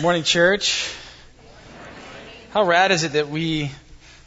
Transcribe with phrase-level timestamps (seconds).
[0.00, 0.94] Morning, church.
[2.52, 3.66] How rad is it that we,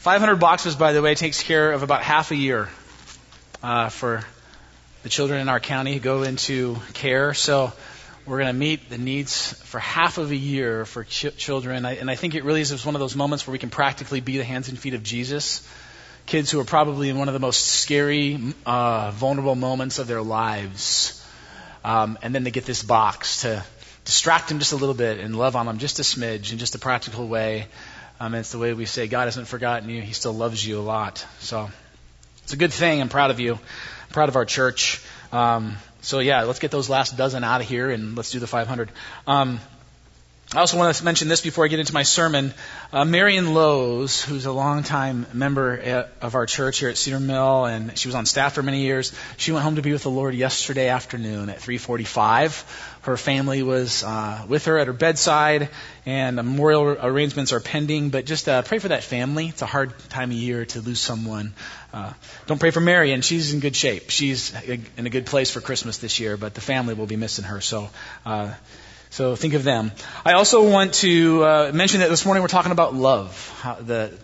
[0.00, 2.68] 500 boxes, by the way, takes care of about half a year
[3.62, 4.22] uh, for
[5.02, 7.32] the children in our county who go into care.
[7.32, 7.72] So
[8.26, 11.86] we're going to meet the needs for half of a year for ch- children.
[11.86, 14.20] I, and I think it really is one of those moments where we can practically
[14.20, 15.66] be the hands and feet of Jesus.
[16.26, 20.20] Kids who are probably in one of the most scary, uh, vulnerable moments of their
[20.20, 21.26] lives.
[21.82, 23.64] Um, and then they get this box to
[24.04, 26.74] distract him just a little bit and love on him just a smidge in just
[26.74, 27.66] a practical way.
[28.20, 30.82] Um, it's the way we say God hasn't forgotten you; He still loves you a
[30.82, 31.26] lot.
[31.40, 31.70] So
[32.44, 33.00] it's a good thing.
[33.00, 33.54] I'm proud of you.
[33.54, 35.02] I'm proud of our church.
[35.32, 38.46] Um, so yeah, let's get those last dozen out of here and let's do the
[38.46, 38.90] 500.
[39.26, 39.60] Um,
[40.54, 42.52] I also want to mention this before I get into my sermon.
[42.92, 47.64] Uh, Marion Lowe's, who's a longtime member at, of our church here at Cedar Mill,
[47.64, 49.14] and she was on staff for many years.
[49.38, 52.64] She went home to be with the Lord yesterday afternoon at 3:45.
[53.02, 55.70] Her family was uh, with her at her bedside,
[56.06, 58.10] and memorial arrangements are pending.
[58.10, 59.48] But just uh, pray for that family.
[59.48, 61.52] It's a hard time of year to lose someone.
[61.92, 62.12] Uh,
[62.46, 64.10] don't pray for Mary, and She's in good shape.
[64.10, 64.54] She's
[64.96, 67.60] in a good place for Christmas this year, but the family will be missing her.
[67.60, 67.90] So.
[68.24, 68.54] Uh,
[69.10, 69.92] so think of them.
[70.24, 74.18] I also want to uh, mention that this morning we're talking about love, how the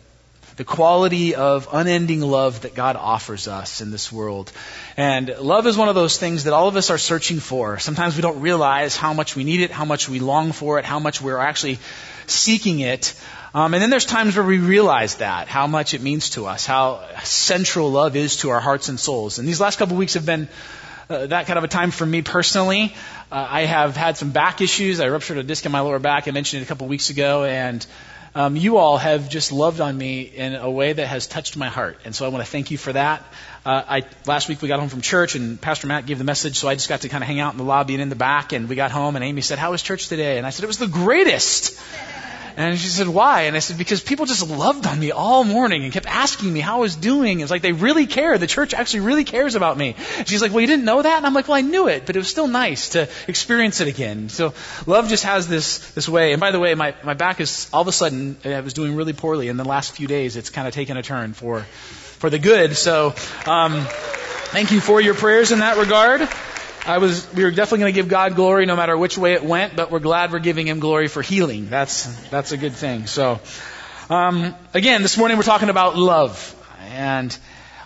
[0.59, 4.51] the quality of unending love that God offers us in this world.
[4.97, 7.79] And love is one of those things that all of us are searching for.
[7.79, 10.85] Sometimes we don't realize how much we need it, how much we long for it,
[10.85, 11.79] how much we're actually
[12.27, 13.15] seeking it.
[13.55, 16.67] Um, and then there's times where we realize that, how much it means to us,
[16.67, 19.39] how central love is to our hearts and souls.
[19.39, 20.49] And these last couple of weeks have been
[21.09, 22.97] uh, that kind of a time for me personally.
[23.31, 24.99] Uh, I have had some back issues.
[24.99, 26.27] I ruptured a disc in my lower back.
[26.27, 27.87] I mentioned it a couple of weeks ago, and
[28.39, 31.67] um, you all have just loved on me in a way that has touched my
[31.67, 33.25] heart, and so I want to thank you for that.
[33.67, 36.57] Uh, I, last week we got home from church, and Pastor Matt gave the message,
[36.57, 38.15] so I just got to kind of hang out in the lobby and in the
[38.15, 38.53] back.
[38.53, 40.69] And we got home, and Amy said, "How was church today?" And I said, "It
[40.69, 41.81] was the greatest."
[42.59, 43.43] And she said, why?
[43.43, 46.59] And I said, because people just loved on me all morning and kept asking me
[46.59, 47.39] how I was doing.
[47.39, 48.37] It's like they really care.
[48.37, 49.95] The church actually really cares about me.
[50.27, 51.19] She's like, well, you didn't know that?
[51.19, 53.87] And I'm like, well, I knew it, but it was still nice to experience it
[53.87, 54.29] again.
[54.29, 54.55] So
[54.87, 56.33] love just has this, this way.
[56.33, 58.97] And by the way, my, my back is all of a sudden, I was doing
[58.97, 59.47] really poorly.
[59.47, 62.77] In the last few days, it's kind of taken a turn for, for the good.
[62.77, 63.15] So,
[63.47, 63.87] um,
[64.51, 66.29] thank you for your prayers in that regard.
[66.87, 69.45] I was, we were definitely going to give God glory no matter which way it
[69.45, 71.69] went, but we're glad we're giving Him glory for healing.
[71.69, 73.07] That's, that's a good thing.
[73.07, 73.41] So,
[74.09, 76.55] um, again, this morning we're talking about love.
[76.91, 77.37] And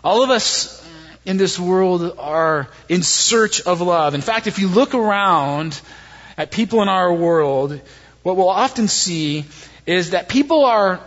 [0.05, 0.87] all of us
[1.25, 4.15] in this world are in search of love.
[4.15, 5.81] In fact, if you look around
[6.37, 7.81] at people in our world,
[8.23, 9.45] what we'll often see
[9.87, 11.01] is that people are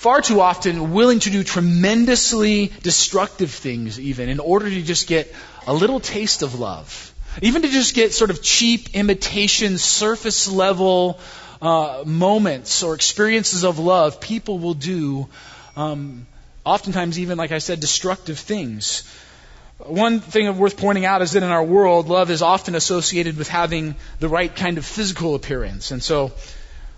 [0.00, 5.30] far too often willing to do tremendously destructive things even in order to just get
[5.66, 7.12] a little taste of love.
[7.42, 11.20] Even to just get sort of cheap imitation, surface level
[11.60, 15.28] uh, moments or experiences of love, people will do,
[15.76, 16.26] um,
[16.64, 19.02] oftentimes even, like I said, destructive things.
[19.76, 23.48] One thing worth pointing out is that in our world, love is often associated with
[23.48, 25.90] having the right kind of physical appearance.
[25.90, 26.32] And so,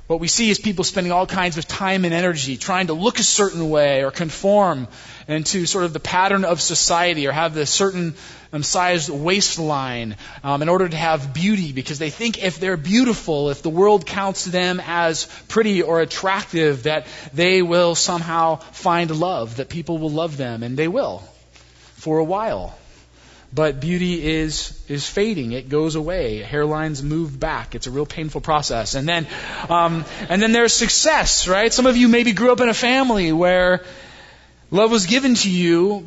[0.07, 3.19] what we see is people spending all kinds of time and energy trying to look
[3.19, 4.89] a certain way or conform
[5.29, 8.15] into sort of the pattern of society or have the certain
[8.53, 13.51] um, sized waistline um, in order to have beauty because they think if they're beautiful,
[13.51, 19.57] if the world counts them as pretty or attractive, that they will somehow find love,
[19.57, 21.23] that people will love them, and they will
[21.95, 22.77] for a while.
[23.55, 26.43] But beauty is is fading; it goes away.
[26.43, 27.75] Hairlines move back.
[27.75, 28.95] It's a real painful process.
[28.95, 29.27] And then,
[29.69, 31.71] um, and then there's success, right?
[31.71, 33.85] Some of you maybe grew up in a family where
[34.71, 36.07] love was given to you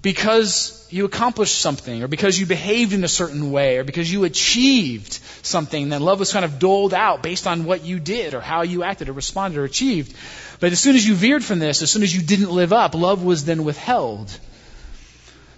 [0.00, 4.22] because you accomplished something, or because you behaved in a certain way, or because you
[4.22, 5.88] achieved something.
[5.88, 8.84] Then love was kind of doled out based on what you did, or how you
[8.84, 10.14] acted, or responded, or achieved.
[10.60, 12.94] But as soon as you veered from this, as soon as you didn't live up,
[12.94, 14.30] love was then withheld.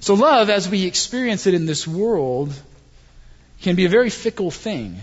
[0.03, 2.53] So, love, as we experience it in this world,
[3.61, 5.01] can be a very fickle thing.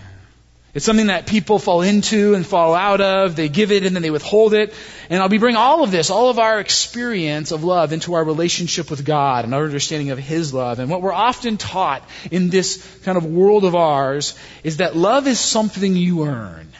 [0.74, 3.34] It's something that people fall into and fall out of.
[3.34, 4.74] They give it and then they withhold it.
[5.08, 8.22] And I'll be bringing all of this, all of our experience of love into our
[8.22, 10.80] relationship with God and our understanding of His love.
[10.80, 15.26] And what we're often taught in this kind of world of ours is that love
[15.26, 16.70] is something you earn.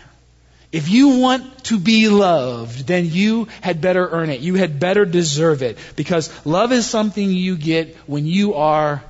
[0.72, 4.40] If you want to be loved, then you had better earn it.
[4.40, 5.78] You had better deserve it.
[5.96, 9.02] Because love is something you get when you are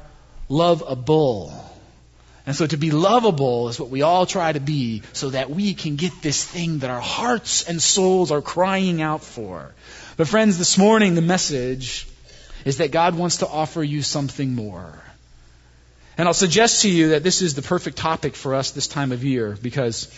[0.48, 1.52] lovable.
[2.46, 5.74] And so to be lovable is what we all try to be so that we
[5.74, 9.74] can get this thing that our hearts and souls are crying out for.
[10.16, 12.08] But friends, this morning the message
[12.64, 14.98] is that God wants to offer you something more.
[16.16, 19.12] And I'll suggest to you that this is the perfect topic for us this time
[19.12, 20.08] of year because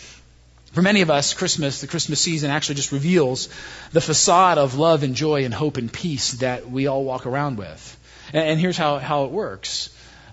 [0.73, 3.51] For many of us, Christmas, the Christmas season actually just reveals
[3.93, 7.59] the facade of love and joy and hope and peace that we all walk around
[7.59, 7.99] with.
[8.33, 9.91] And, here's how, how it works.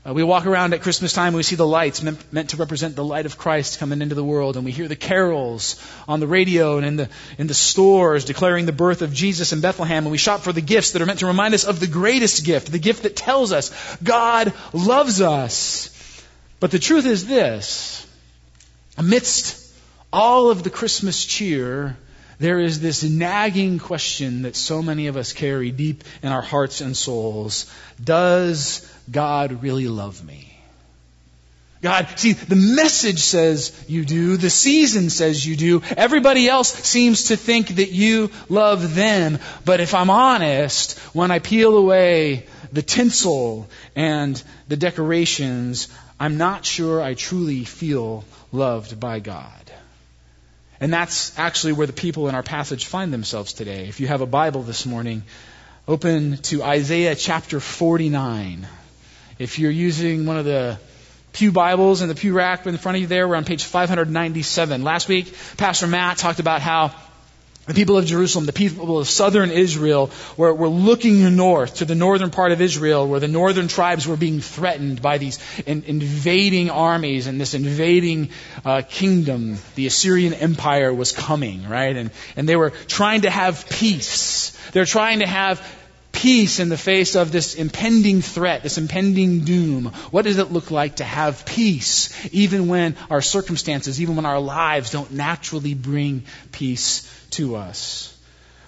[0.07, 2.57] Uh, we walk around at Christmas time and we see the lights meant, meant, to
[2.57, 5.75] represent the light of Christ coming into the world, and we hear the carols
[6.07, 9.59] on the radio and in the, in the stores declaring the birth of Jesus in
[9.59, 11.87] Bethlehem, and we shop for the gifts that are meant to remind us of the
[11.87, 13.71] greatest gift, the gift that tells us
[14.01, 15.89] God loves us.
[16.61, 18.07] But the truth is this
[18.97, 19.58] amidst
[20.11, 21.97] all of the Christmas cheer,
[22.39, 26.81] there is this nagging question that so many of us carry deep in our hearts
[26.81, 27.71] and souls
[28.01, 30.49] Does God really love me?
[31.81, 34.35] God, see, the message says you do.
[34.35, 35.81] The season says you do.
[35.95, 39.39] Everybody else seems to think that you love them.
[39.63, 45.87] But if I'm honest, when I peel away the tinsel and the decorations,
[46.19, 49.68] I'm not sure I truly feel loved by God.
[50.81, 53.87] And that's actually where the people in our passage find themselves today.
[53.87, 55.23] If you have a Bible this morning,
[55.87, 58.65] open to Isaiah chapter 49.
[59.39, 60.79] If you're using one of the
[61.33, 64.83] Pew Bibles in the pew rack in front of you there, we're on page 597.
[64.83, 66.95] Last week, Pastor Matt talked about how
[67.69, 71.93] the people of Jerusalem, the people of southern Israel, were, were looking north to the
[71.93, 75.37] northern part of Israel where the northern tribes were being threatened by these
[75.67, 78.29] in, invading armies and this invading
[78.65, 79.59] uh, kingdom.
[79.75, 81.95] The Assyrian Empire was coming, right?
[81.95, 84.49] And, and they were trying to have peace.
[84.71, 85.61] They're trying to have
[86.11, 89.85] peace in the face of this impending threat, this impending doom?
[90.09, 94.39] What does it look like to have peace, even when our circumstances, even when our
[94.39, 98.15] lives don't naturally bring peace to us.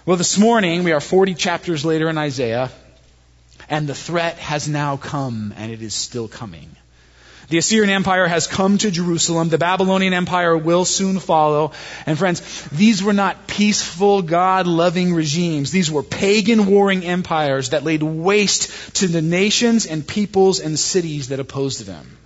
[0.04, 2.70] Well, this morning we are 40 chapters later in Isaiah,
[3.68, 6.76] and the threat has now come, and it is still coming.
[7.48, 9.50] The Assyrian Empire has come to Jerusalem.
[9.50, 11.72] The Babylonian Empire will soon follow.
[12.06, 15.70] And friends, these were not peaceful, God loving regimes.
[15.70, 21.28] These were pagan warring empires that laid waste to the nations and peoples and cities
[21.28, 22.16] that opposed them.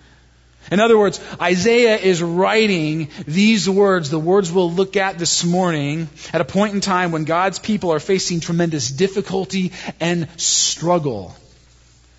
[0.71, 6.09] In other words, Isaiah is writing these words, the words we'll look at this morning,
[6.33, 11.37] at a point in time when God's people are facing tremendous difficulty and struggle.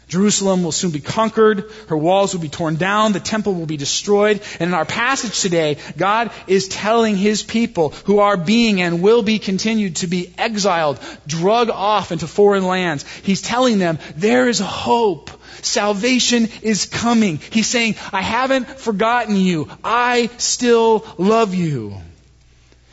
[0.07, 1.69] Jerusalem will soon be conquered.
[1.89, 3.11] Her walls will be torn down.
[3.11, 4.41] The temple will be destroyed.
[4.59, 9.21] And in our passage today, God is telling His people who are being and will
[9.21, 13.05] be continued to be exiled, drug off into foreign lands.
[13.19, 15.29] He's telling them there is hope.
[15.61, 17.37] Salvation is coming.
[17.51, 19.69] He's saying, I haven't forgotten you.
[19.83, 21.95] I still love you.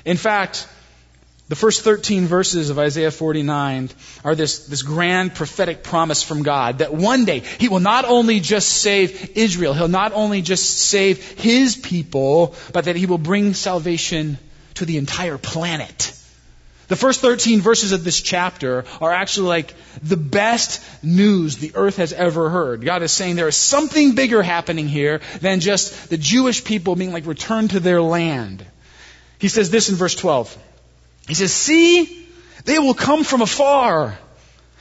[0.05, 0.69] In fact,
[1.49, 3.91] the first 13 verses of Isaiah 49
[4.25, 8.41] are this, this grand prophetic promise from God that one day He will not only
[8.41, 13.53] just save Israel, He'll not only just save His people, but that He will bring
[13.53, 14.39] salvation
[14.75, 16.19] to the entire planet.
[16.89, 21.97] The first 13 verses of this chapter are actually like the best news the earth
[21.97, 22.85] has ever heard.
[22.85, 27.13] God is saying there is something bigger happening here than just the Jewish people being
[27.13, 28.65] like returned to their land.
[29.39, 30.57] He says this in verse 12.
[31.27, 32.27] He says, See,
[32.65, 34.19] they will come from afar.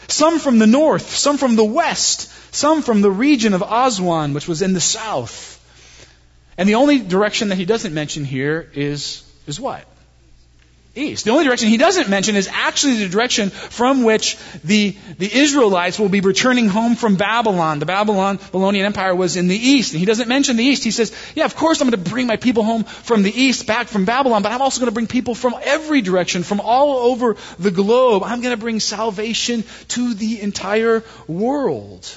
[0.07, 4.47] Some from the north, some from the west, some from the region of Aswan, which
[4.47, 5.59] was in the south.
[6.57, 9.88] And the only direction that he doesn't mention here is, is what?
[10.95, 11.25] East.
[11.25, 15.97] The only direction he doesn't mention is actually the direction from which the, the Israelites
[15.97, 17.79] will be returning home from Babylon.
[17.79, 20.83] The Babylon, Babylonian Empire was in the east, and he doesn't mention the east.
[20.83, 23.65] He says, yeah, of course I'm going to bring my people home from the east,
[23.65, 27.12] back from Babylon, but I'm also going to bring people from every direction, from all
[27.12, 28.23] over the globe.
[28.23, 32.07] I'm going to bring salvation to the entire world.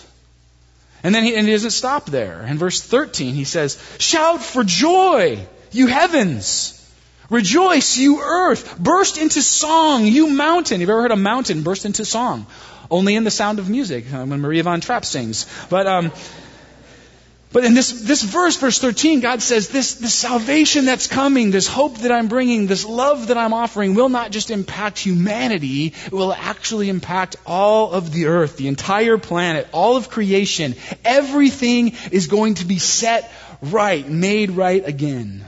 [1.03, 2.43] And then he, and he doesn't stop there.
[2.43, 6.73] In verse 13, he says, shout for joy, you heavens.
[7.31, 8.79] Rejoice, you earth.
[8.79, 10.81] Burst into song, you mountain.
[10.81, 12.47] You've ever heard a mountain burst into song?
[12.91, 15.47] Only in the sound of music, uh, when Maria von Trapp sings.
[15.69, 16.13] But, um,
[17.53, 21.67] but in this, this verse, verse 13, God says this, this salvation that's coming, this
[21.67, 26.13] hope that I'm bringing, this love that I'm offering will not just impact humanity, it
[26.13, 30.77] will actually impact all of the earth, the entire planet, all of creation.
[31.05, 35.45] Everything is going to be set right, made right again.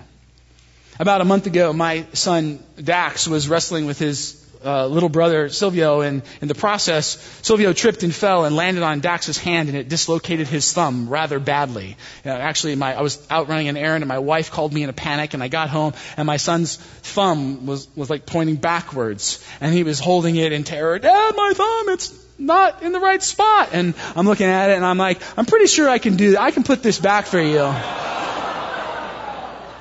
[0.98, 6.00] About a month ago, my son Dax was wrestling with his uh, little brother Silvio,
[6.00, 9.88] and in the process, Silvio tripped and fell and landed on Dax's hand, and it
[9.88, 11.96] dislocated his thumb rather badly.
[12.26, 14.90] Uh, actually, my, I was out running an errand, and my wife called me in
[14.90, 19.44] a panic, and I got home, and my son's thumb was, was like pointing backwards,
[19.60, 20.98] and he was holding it in terror.
[20.98, 23.70] Dad, my thumb, it's not in the right spot.
[23.72, 26.40] And I'm looking at it, and I'm like, I'm pretty sure I can do that.
[26.40, 27.72] I can put this back for you.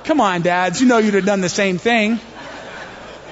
[0.07, 0.79] Come on, dads.
[0.79, 2.17] You know you'd have done the same thing.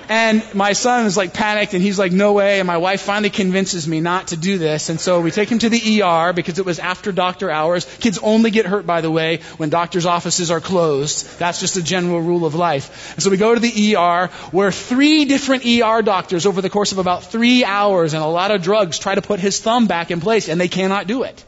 [0.10, 2.60] And my son is like panicked and he's like, no way.
[2.60, 4.90] And my wife finally convinces me not to do this.
[4.90, 7.86] And so we take him to the ER because it was after doctor hours.
[8.02, 11.40] Kids only get hurt, by the way, when doctor's offices are closed.
[11.40, 13.14] That's just a general rule of life.
[13.14, 16.92] And so we go to the ER where three different ER doctors over the course
[16.92, 20.12] of about three hours and a lot of drugs try to put his thumb back
[20.12, 21.42] in place and they cannot do it.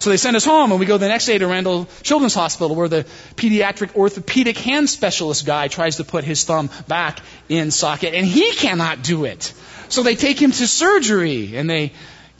[0.00, 2.76] So they send us home, and we go the next day to Randall Children's Hospital,
[2.76, 8.14] where the pediatric orthopedic hand specialist guy tries to put his thumb back in socket,
[8.14, 9.52] and he cannot do it.
[9.88, 11.92] So they take him to surgery, and they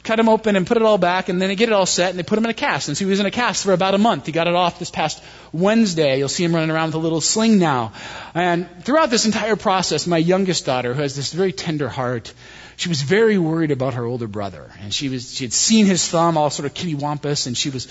[0.03, 2.11] cut him open and put it all back, and then they get it all set,
[2.11, 2.87] and they put him in a cast.
[2.87, 4.25] And so he was in a cast for about a month.
[4.25, 6.17] He got it off this past Wednesday.
[6.17, 7.91] You'll see him running around with a little sling now.
[8.33, 12.33] And throughout this entire process, my youngest daughter, who has this very tender heart,
[12.79, 14.71] she was very worried about her older brother.
[14.79, 17.89] And she was, she had seen his thumb all sort of kittywampus and she was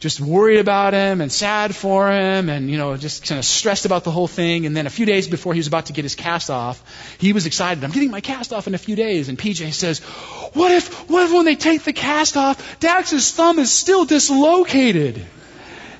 [0.00, 3.86] just worried about him and sad for him and, you know, just kind of stressed
[3.86, 4.66] about the whole thing.
[4.66, 6.82] And then a few days before he was about to get his cast off,
[7.20, 7.84] he was excited.
[7.84, 9.28] I'm getting my cast off in a few days.
[9.28, 13.60] And PJ says, what if, what if when they take the cast off, Dax's thumb
[13.60, 15.24] is still dislocated?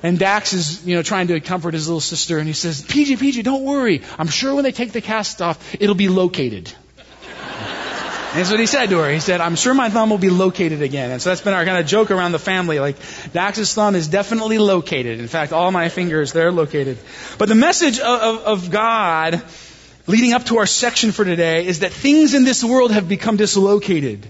[0.03, 3.17] And Dax is, you know, trying to comfort his little sister, and he says, PJ,
[3.17, 4.03] PJ, don't worry.
[4.19, 6.71] I'm sure when they take the cast off, it'll be located.
[8.35, 9.09] That's what he said to her.
[9.09, 11.09] He said, I'm sure my thumb will be located again.
[11.09, 12.81] And so that's been our kind of joke around the family.
[12.81, 12.97] Like,
[13.31, 15.21] Dax's thumb is definitely located.
[15.21, 16.97] In fact, all my fingers, they're located.
[17.37, 19.41] But the message of, of, of God
[20.05, 23.37] leading up to our section for today is that things in this world have become
[23.37, 24.27] dislocated.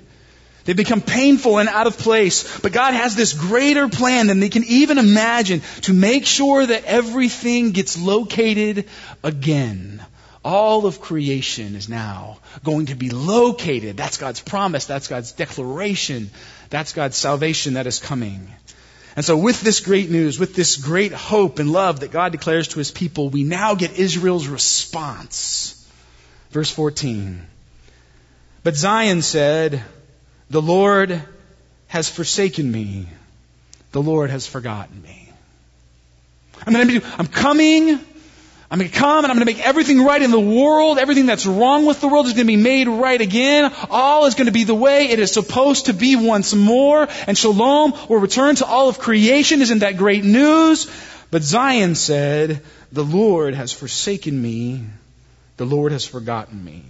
[0.66, 2.60] They become painful and out of place.
[2.60, 6.86] But God has this greater plan than they can even imagine to make sure that
[6.86, 8.86] everything gets located
[9.24, 10.06] again.
[10.46, 13.98] All of creation is now going to be located.
[13.98, 14.86] That's God's promise.
[14.86, 16.30] That's God's declaration.
[16.70, 18.48] That's God's salvation that is coming.
[19.16, 22.68] And so with this great news, with this great hope and love that God declares
[22.70, 25.84] to his people, we now get Israel's response.
[26.52, 27.42] Verse 14.
[28.64, 29.84] But Zion said,
[30.52, 31.24] the Lord
[31.88, 33.08] has forsaken me.
[33.94, 35.30] The Lord has forgotten me.
[36.68, 36.76] I'm,
[37.18, 38.00] I'm coming
[38.70, 40.98] I'm going to come and I'm going to make everything right in the world.
[40.98, 43.72] Everything that's wrong with the world is going to be made right again.
[43.92, 47.08] All is going to be the way it is supposed to be once more.
[47.28, 49.62] And shalom will return to all of creation.
[49.62, 50.90] Isn't that great news?
[51.30, 54.84] But Zion said, the Lord has forsaken me.
[55.58, 56.84] The Lord has forgotten me.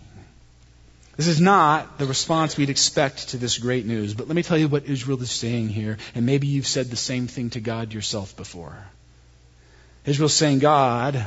[1.17, 4.13] This is not the response we'd expect to this great news.
[4.13, 5.97] But let me tell you what Israel is saying here.
[6.13, 8.77] And maybe you've said the same thing to God yourself before.
[10.05, 11.25] Israel's saying, God,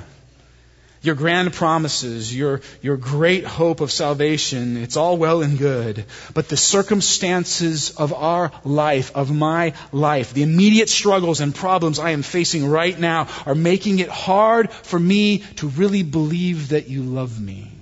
[1.03, 6.05] your grand promises, your, your great hope of salvation, it's all well and good.
[6.35, 12.11] But the circumstances of our life, of my life, the immediate struggles and problems I
[12.11, 17.03] am facing right now are making it hard for me to really believe that you
[17.03, 17.73] love me.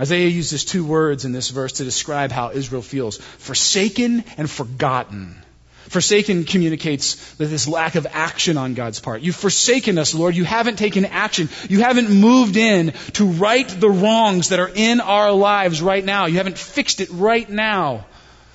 [0.00, 5.42] Isaiah uses two words in this verse to describe how Israel feels forsaken and forgotten.
[5.88, 9.22] Forsaken communicates this lack of action on God's part.
[9.22, 10.36] You've forsaken us, Lord.
[10.36, 11.48] You haven't taken action.
[11.68, 16.26] You haven't moved in to right the wrongs that are in our lives right now.
[16.26, 18.06] You haven't fixed it right now.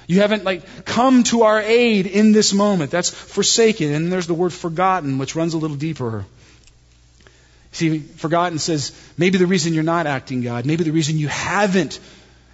[0.05, 2.91] You haven't like come to our aid in this moment.
[2.91, 3.93] That's forsaken.
[3.93, 6.25] And there's the word forgotten, which runs a little deeper.
[7.71, 11.99] See, forgotten says maybe the reason you're not acting, God, maybe the reason you haven't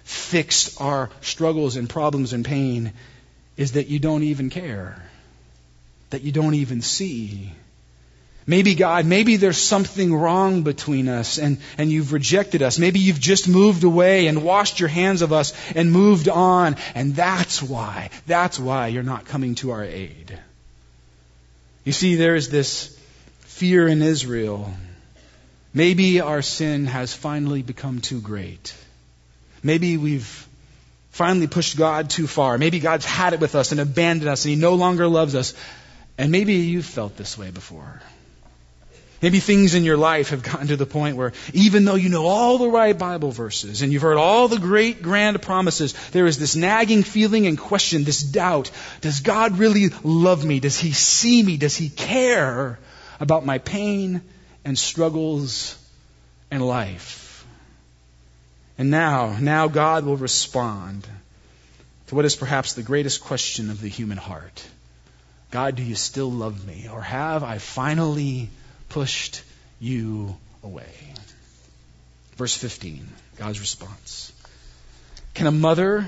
[0.04, 2.92] fixed our struggles and problems and pain
[3.60, 4.96] is that you don't even care,
[6.08, 7.52] that you don't even see.
[8.46, 12.78] Maybe God, maybe there's something wrong between us and, and you've rejected us.
[12.78, 16.76] Maybe you've just moved away and washed your hands of us and moved on.
[16.94, 20.38] And that's why, that's why you're not coming to our aid.
[21.84, 22.98] You see, there is this
[23.40, 24.72] fear in Israel.
[25.74, 28.74] Maybe our sin has finally become too great.
[29.62, 30.48] Maybe we've
[31.20, 32.56] finally pushed God too far.
[32.56, 35.52] Maybe God's had it with us and abandoned us and He no longer loves us.
[36.16, 38.00] And maybe you've felt this way before.
[39.20, 42.24] Maybe things in your life have gotten to the point where even though you know
[42.24, 46.38] all the right Bible verses and you've heard all the great grand promises, there is
[46.38, 48.70] this nagging feeling and question, this doubt.
[49.02, 50.58] Does God really love me?
[50.58, 51.58] Does He see me?
[51.58, 52.78] Does He care
[53.20, 54.22] about my pain
[54.64, 55.76] and struggles
[56.50, 57.29] and life?
[58.80, 61.06] And now, now God will respond
[62.06, 64.66] to what is perhaps the greatest question of the human heart.
[65.50, 66.88] God, do you still love me?
[66.90, 68.48] Or have I finally
[68.88, 69.42] pushed
[69.80, 70.34] you
[70.64, 71.12] away?
[72.36, 73.06] Verse 15,
[73.36, 74.32] God's response.
[75.34, 76.06] Can a mother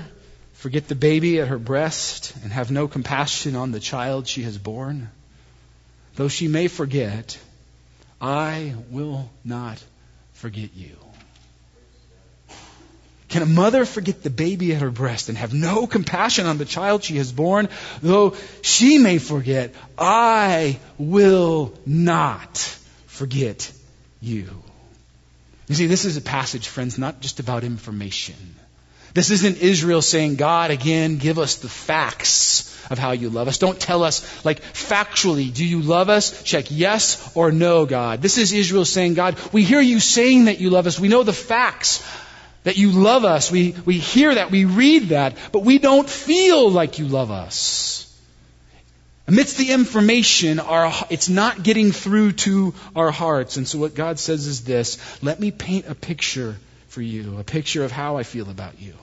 [0.53, 4.57] forget the baby at her breast and have no compassion on the child she has
[4.57, 5.11] borne?
[6.15, 7.37] Though she may forget,
[8.19, 9.77] I will not
[10.33, 11.02] forget you.
[13.33, 16.65] Can a mother forget the baby at her breast and have no compassion on the
[16.65, 17.67] child she has borne?
[18.03, 22.59] Though she may forget, I will not
[23.07, 23.71] forget
[24.21, 24.49] you.
[25.67, 28.35] You see, this is a passage, friends, not just about information.
[29.15, 33.57] This isn't Israel saying, God, again, give us the facts of how you love us.
[33.57, 36.43] Don't tell us, like, factually, do you love us?
[36.43, 38.21] Check yes or no, God.
[38.21, 40.99] This is Israel saying, God, we hear you saying that you love us.
[40.99, 42.03] We know the facts
[42.63, 43.51] that you love us.
[43.51, 44.51] We, we hear that.
[44.51, 45.35] We read that.
[45.51, 47.99] But we don't feel like you love us.
[49.27, 53.55] Amidst the information, our, it's not getting through to our hearts.
[53.55, 57.43] And so what God says is this let me paint a picture for you, a
[57.43, 58.93] picture of how I feel about you.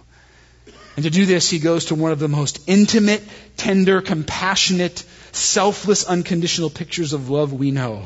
[0.97, 3.23] And to do this, he goes to one of the most intimate,
[3.57, 5.03] tender, compassionate,
[5.33, 8.03] selfless, unconditional pictures of love we know.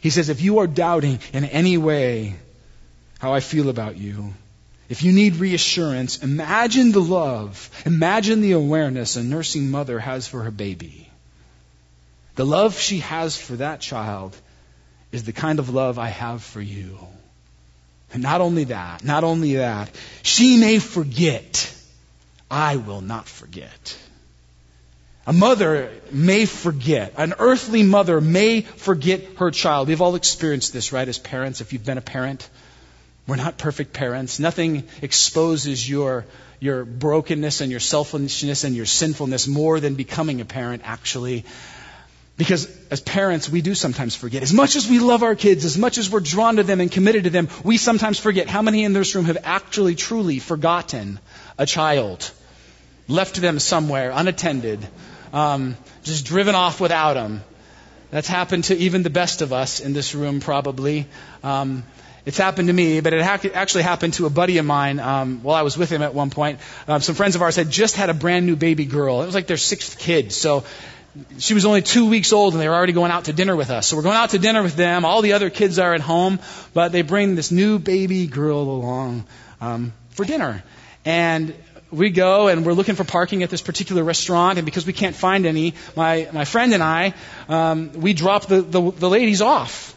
[0.00, 2.36] He says, if you are doubting in any way
[3.24, 4.34] how I feel about you,
[4.90, 10.42] if you need reassurance, imagine the love, imagine the awareness a nursing mother has for
[10.42, 11.08] her baby.
[12.34, 14.36] The love she has for that child
[15.10, 16.98] is the kind of love I have for you.
[18.12, 19.88] And not only that, not only that,
[20.22, 21.74] she may forget.
[22.50, 23.96] I will not forget.
[25.26, 27.14] A mother may forget.
[27.16, 29.88] An earthly mother may forget her child.
[29.88, 32.50] We've all experienced this, right, as parents, if you've been a parent.
[33.26, 34.38] We're not perfect parents.
[34.38, 36.26] Nothing exposes your,
[36.60, 41.44] your brokenness and your selfishness and your sinfulness more than becoming a parent, actually.
[42.36, 44.42] Because as parents, we do sometimes forget.
[44.42, 46.90] As much as we love our kids, as much as we're drawn to them and
[46.90, 48.48] committed to them, we sometimes forget.
[48.48, 51.20] How many in this room have actually, truly forgotten
[51.56, 52.30] a child?
[53.06, 54.86] Left them somewhere, unattended,
[55.32, 57.42] um, just driven off without them.
[58.10, 61.06] That's happened to even the best of us in this room, probably.
[61.42, 61.84] Um,
[62.26, 65.56] it's happened to me, but it actually happened to a buddy of mine um, while
[65.56, 66.58] I was with him at one point.
[66.88, 69.22] Um, some friends of ours had just had a brand new baby girl.
[69.22, 70.32] It was like their sixth kid.
[70.32, 70.64] So
[71.38, 73.70] she was only two weeks old and they were already going out to dinner with
[73.70, 73.86] us.
[73.88, 75.04] So we're going out to dinner with them.
[75.04, 76.40] All the other kids are at home,
[76.72, 79.24] but they bring this new baby girl along
[79.60, 80.64] um, for dinner.
[81.04, 81.54] And
[81.90, 85.14] we go and we're looking for parking at this particular restaurant, and because we can't
[85.14, 87.14] find any, my, my friend and I,
[87.48, 89.93] um, we drop the, the, the ladies off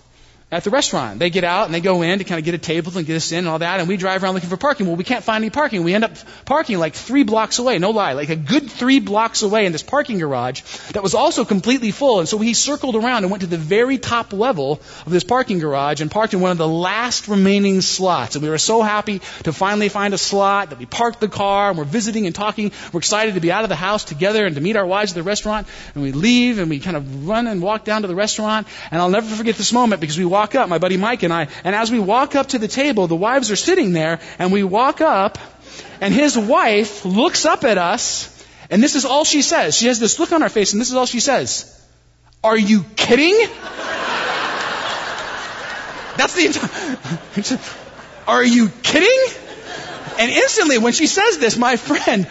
[0.49, 1.19] at the restaurant.
[1.19, 3.17] They get out and they go in to kind of get a table and get
[3.17, 4.88] us in and all that, and we drive around looking for parking.
[4.88, 5.83] Well, we can't find any parking.
[5.83, 6.13] We end up
[6.45, 9.83] parking like three blocks away, no lie, like a good three blocks away in this
[9.83, 10.62] parking garage
[10.93, 12.19] that was also completely full.
[12.19, 15.60] And so we circled around and went to the very top level of this parking
[15.60, 18.36] garage and parked in one of the last remaining slots.
[18.36, 21.69] And we were so happy to finally find a slot that we parked the car
[21.69, 22.71] and we're visiting and talking.
[22.93, 25.15] We're excited to be out of the house together and to meet our wives at
[25.15, 25.67] the restaurant.
[25.93, 28.65] And we leave and we kind of run and walk down to the restaurant.
[28.91, 31.47] And I'll never forget this moment because we walk up, my buddy Mike and I,
[31.63, 34.63] and as we walk up to the table, the wives are sitting there, and we
[34.63, 35.39] walk up,
[36.00, 38.06] and his wife looks up at us,
[38.69, 39.76] and this is all she says.
[39.76, 41.73] She has this look on her face, and this is all she says.
[42.43, 43.36] Are you kidding?
[46.17, 47.60] That's the entire.
[48.28, 49.21] Are you kidding?
[50.19, 52.28] And instantly, when she says this, my friend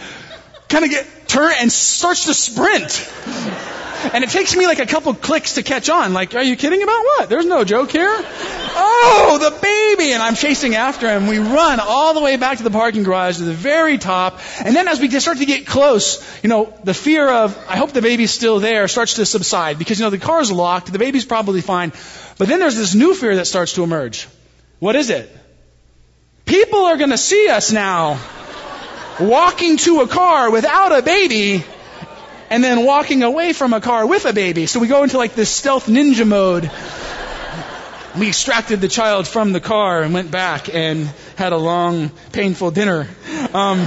[0.69, 2.91] kind of get turn and starts to sprint.
[4.13, 6.13] And it takes me like a couple clicks to catch on.
[6.13, 7.29] Like, are you kidding about what?
[7.29, 8.13] There's no joke here.
[8.79, 10.13] Oh, the baby!
[10.13, 11.27] And I'm chasing after him.
[11.27, 14.39] We run all the way back to the parking garage to the very top.
[14.63, 17.91] And then as we start to get close, you know, the fear of, I hope
[17.91, 20.91] the baby's still there starts to subside because, you know, the car's locked.
[20.91, 21.91] The baby's probably fine.
[22.37, 24.27] But then there's this new fear that starts to emerge.
[24.79, 25.35] What is it?
[26.45, 28.19] People are going to see us now
[29.19, 31.63] walking to a car without a baby
[32.49, 34.65] and then walking away from a car with a baby.
[34.65, 36.69] So we go into like this stealth ninja mode.
[38.17, 42.71] We extracted the child from the car and went back and had a long, painful
[42.71, 43.07] dinner.
[43.53, 43.79] Um,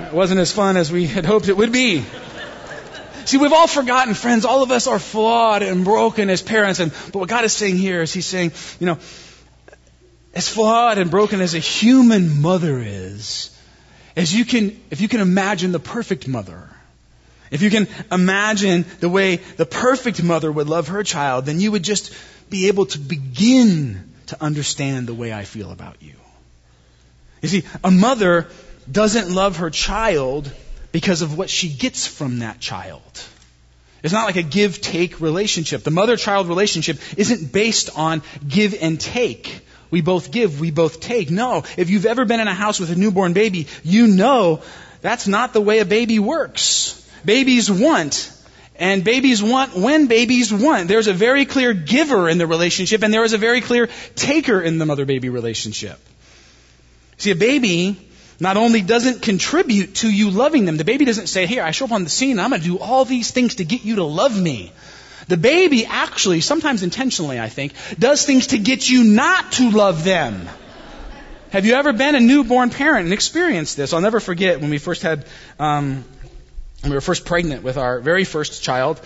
[0.00, 2.04] it wasn't as fun as we had hoped it would be.
[3.24, 4.44] See, we've all forgotten, friends.
[4.44, 6.80] All of us are flawed and broken as parents.
[6.80, 8.98] And but what God is saying here is He's saying, you know,
[10.34, 13.51] as flawed and broken as a human mother is,
[14.16, 16.68] you can, if you can imagine the perfect mother,
[17.50, 21.72] if you can imagine the way the perfect mother would love her child, then you
[21.72, 22.14] would just
[22.48, 26.14] be able to begin to understand the way I feel about you.
[27.42, 28.48] You see, a mother
[28.90, 30.50] doesn't love her child
[30.92, 33.02] because of what she gets from that child.
[34.02, 35.82] It's not like a give take relationship.
[35.82, 39.60] The mother child relationship isn't based on give and take.
[39.92, 41.30] We both give, we both take.
[41.30, 41.64] No.
[41.76, 44.62] If you've ever been in a house with a newborn baby, you know
[45.02, 46.98] that's not the way a baby works.
[47.24, 48.32] Babies want
[48.74, 50.88] And babies want when babies want.
[50.88, 54.60] There's a very clear giver in the relationship, and there is a very clear taker
[54.62, 56.00] in the mother baby relationship.
[57.18, 58.00] See, a baby
[58.40, 61.84] not only doesn't contribute to you loving them, the baby doesn't say, Here, I show
[61.84, 64.04] up on the scene, I'm going to do all these things to get you to
[64.04, 64.72] love me.
[65.28, 70.04] The baby actually, sometimes intentionally, I think, does things to get you not to love
[70.04, 70.48] them.
[71.50, 73.92] Have you ever been a newborn parent and experienced this?
[73.92, 75.26] I'll never forget when we first had,
[75.58, 76.04] um,
[76.80, 79.00] when we were first pregnant with our very first child.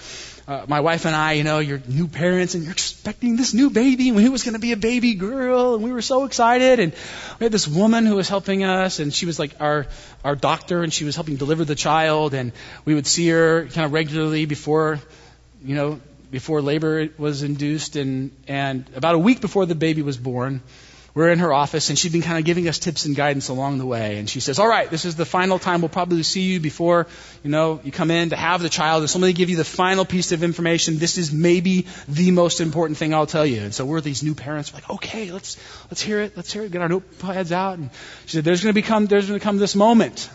[0.48, 3.68] Uh, my wife and I, you know, you're new parents and you're expecting this new
[3.68, 6.79] baby, and it was going to be a baby girl, and we were so excited.
[6.79, 6.92] And
[7.40, 9.88] we had this woman who was helping us, and she was like our
[10.22, 12.52] our doctor, and she was helping deliver the child, and
[12.85, 15.00] we would see her kind of regularly before,
[15.66, 16.00] you know,
[16.31, 20.62] before labor was induced, and and about a week before the baby was born
[21.16, 23.79] we're in her office and she'd been kind of giving us tips and guidance along
[23.79, 24.18] the way.
[24.18, 27.07] And she says, all right, this is the final time we'll probably see you before,
[27.42, 29.00] you know, you come in to have the child.
[29.00, 30.98] And somebody give you the final piece of information.
[30.98, 33.62] This is maybe the most important thing I'll tell you.
[33.62, 34.70] And so we're these new parents.
[34.70, 35.57] We're like, okay, let's,
[35.90, 36.37] let's hear it.
[36.37, 36.70] Let's hear it.
[36.70, 37.79] Get our notepads out.
[37.79, 37.88] And
[38.26, 40.29] she said, there's going to become, there's going to come this moment.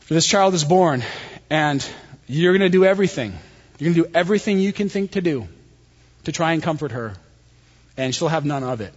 [0.00, 1.02] For this child is born
[1.50, 1.86] and
[2.26, 3.34] you're going to do everything.
[3.78, 5.48] You're going to do everything you can think to do
[6.24, 7.14] to try and comfort her.
[7.96, 8.92] And she'll have none of it.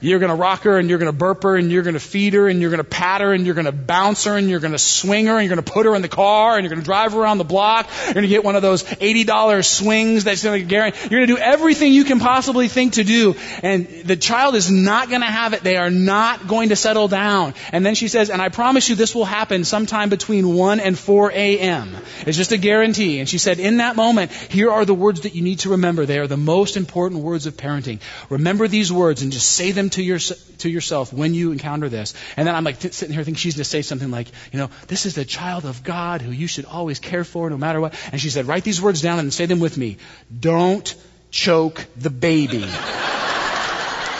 [0.00, 2.00] You're going to rock her and you're going to burp her and you're going to
[2.00, 4.48] feed her and you're going to pat her and you're going to bounce her and
[4.48, 6.64] you're going to swing her and you're going to put her in the car and
[6.64, 7.88] you're going to drive her around the block.
[8.06, 11.08] You're going to get one of those $80 swings that's going to guarantee.
[11.10, 13.36] You're going to do everything you can possibly think to do.
[13.62, 15.62] And the child is not going to have it.
[15.62, 17.54] They are not going to settle down.
[17.72, 20.98] And then she says, and I promise you this will happen sometime between 1 and
[20.98, 21.94] 4 a.m.
[22.26, 23.18] It's just a guarantee.
[23.18, 26.06] And she said, in that moment, here are the words that you need to remember.
[26.06, 28.00] They are the most important words of parenting.
[28.30, 32.14] Remember these words and just say them to, your, to yourself when you encounter this.
[32.36, 34.70] And then I'm like sitting here thinking she's going to say something like, you know,
[34.88, 37.94] this is the child of God who you should always care for no matter what.
[38.12, 39.98] And she said, write these words down and say them with me.
[40.38, 40.94] Don't
[41.30, 42.64] choke the baby.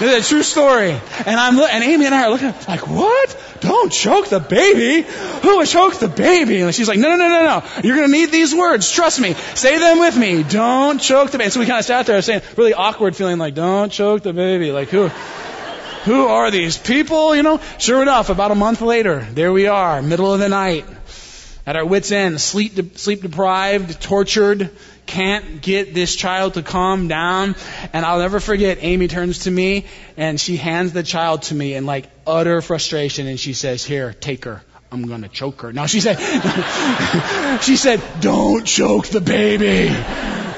[0.02, 0.92] It's a true story.
[1.26, 3.58] And I'm and Amy and I are looking like, what?
[3.60, 5.06] Don't choke the baby.
[5.42, 6.62] Who would choke the baby?
[6.62, 7.80] And she's like, no, no, no, no, no.
[7.84, 8.90] You're going to need these words.
[8.90, 9.34] Trust me.
[9.34, 10.42] Say them with me.
[10.42, 11.44] Don't choke the baby.
[11.44, 14.32] And So we kind of sat there saying, really awkward feeling like, don't choke the
[14.32, 14.72] baby.
[14.72, 15.10] Like who?
[16.04, 17.36] Who are these people?
[17.36, 20.86] You know, sure enough, about a month later, there we are, middle of the night,
[21.66, 24.70] at our wits' end, sleep, de- sleep deprived, tortured,
[25.06, 27.54] can't get this child to calm down.
[27.92, 29.86] And I'll never forget, Amy turns to me
[30.16, 34.12] and she hands the child to me in like utter frustration and she says, Here,
[34.12, 34.62] take her.
[34.92, 35.72] I'm gonna choke her.
[35.72, 36.16] Now she said,
[37.62, 39.94] she said, don't choke the baby.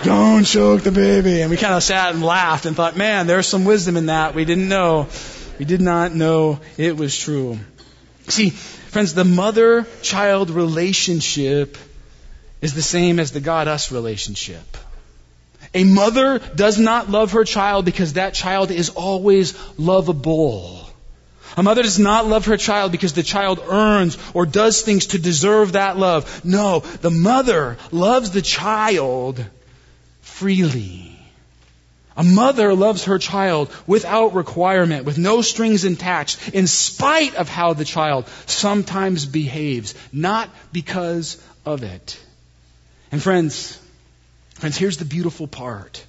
[0.05, 1.43] Don't choke the baby.
[1.43, 4.35] And we kind of sat and laughed and thought, man, there's some wisdom in that.
[4.35, 5.07] We didn't know.
[5.59, 7.59] We did not know it was true.
[8.27, 11.77] See, friends, the mother child relationship
[12.61, 14.77] is the same as the God us relationship.
[15.75, 20.81] A mother does not love her child because that child is always lovable.
[21.57, 25.19] A mother does not love her child because the child earns or does things to
[25.19, 26.45] deserve that love.
[26.45, 29.45] No, the mother loves the child
[30.23, 31.19] freely.
[32.17, 37.73] A mother loves her child without requirement, with no strings attached, in spite of how
[37.73, 42.21] the child sometimes behaves, not because of it.
[43.11, 43.79] And friends,
[44.55, 46.05] friends, here's the beautiful part.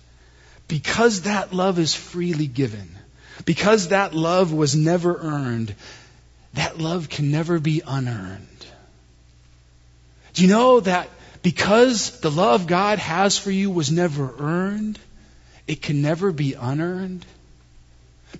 [0.67, 2.89] Because that love is freely given,
[3.45, 5.75] because that love was never earned,
[6.53, 8.47] that love can never be unearned.
[10.33, 11.09] Do you know that
[11.43, 14.97] because the love God has for you was never earned,
[15.67, 17.25] it can never be unearned.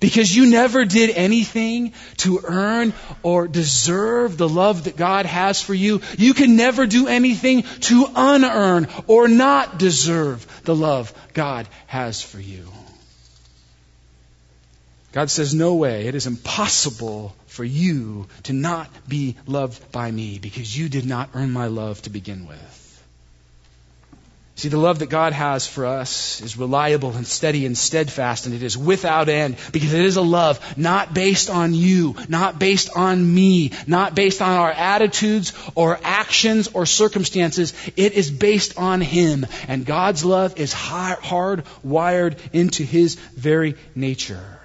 [0.00, 5.74] Because you never did anything to earn or deserve the love that God has for
[5.74, 12.20] you, you can never do anything to unearn or not deserve the love God has
[12.20, 12.66] for you.
[15.12, 16.08] God says, No way.
[16.08, 21.30] It is impossible for you to not be loved by me because you did not
[21.34, 22.83] earn my love to begin with.
[24.56, 28.54] See, the love that God has for us is reliable and steady and steadfast, and
[28.54, 32.88] it is without end because it is a love not based on you, not based
[32.96, 37.74] on me, not based on our attitudes or actions or circumstances.
[37.96, 39.44] It is based on Him.
[39.66, 44.60] And God's love is hard wired into His very nature.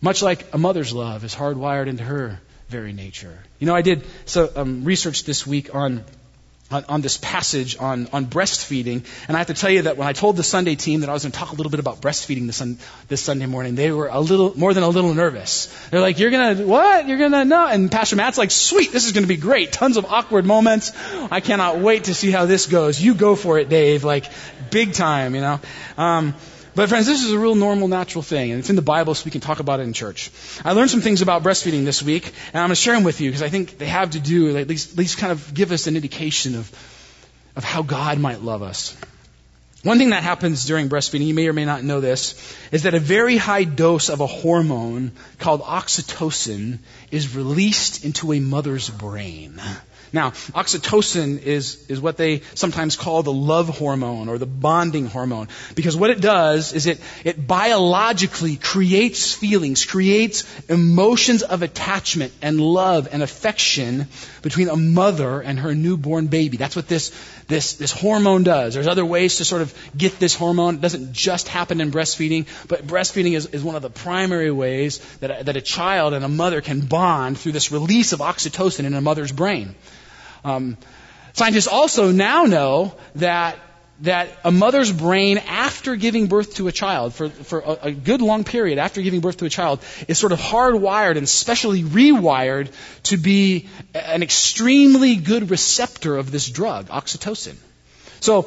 [0.00, 3.36] Much like a mother's love is hardwired into her very nature.
[3.58, 6.04] You know, I did so um, research this week on
[6.70, 9.04] on, on, this passage on, on breastfeeding.
[9.28, 11.12] And I have to tell you that when I told the Sunday team that I
[11.12, 13.90] was going to talk a little bit about breastfeeding this, sun, this Sunday morning, they
[13.92, 15.66] were a little, more than a little nervous.
[15.90, 17.06] They're like, you're going to, what?
[17.06, 17.66] You're going to, no.
[17.66, 19.72] And Pastor Matt's like, sweet, this is going to be great.
[19.72, 20.92] Tons of awkward moments.
[21.30, 23.00] I cannot wait to see how this goes.
[23.00, 24.02] You go for it, Dave.
[24.02, 24.26] Like,
[24.70, 25.60] big time, you know.
[25.96, 26.34] Um,
[26.76, 29.24] but friends, this is a real normal, natural thing, and it's in the Bible, so
[29.24, 30.30] we can talk about it in church.
[30.62, 33.22] I learned some things about breastfeeding this week, and I'm going to share them with
[33.22, 35.72] you because I think they have to do, at least, at least kind of give
[35.72, 36.70] us an indication of,
[37.56, 38.94] of how God might love us.
[39.84, 42.34] One thing that happens during breastfeeding, you may or may not know this,
[42.72, 48.40] is that a very high dose of a hormone called oxytocin is released into a
[48.40, 49.60] mother's brain.
[50.12, 55.48] Now, oxytocin is, is what they sometimes call the love hormone or the bonding hormone.
[55.74, 62.60] Because what it does is it, it biologically creates feelings, creates emotions of attachment and
[62.60, 64.08] love and affection
[64.42, 66.56] between a mother and her newborn baby.
[66.56, 67.10] That's what this,
[67.48, 68.74] this, this hormone does.
[68.74, 70.76] There's other ways to sort of get this hormone.
[70.76, 74.98] It doesn't just happen in breastfeeding, but breastfeeding is, is one of the primary ways
[75.20, 78.84] that a, that a child and a mother can bond through this release of oxytocin
[78.84, 79.74] in a mother's brain.
[80.44, 80.76] Um,
[81.34, 83.58] scientists also now know that
[84.00, 88.20] that a mother's brain after giving birth to a child for, for a, a, good
[88.20, 92.70] long period after giving birth to a child is sort of hardwired and specially rewired
[93.04, 97.56] to be an extremely good receptor of this drug oxytocin
[98.20, 98.46] so uh,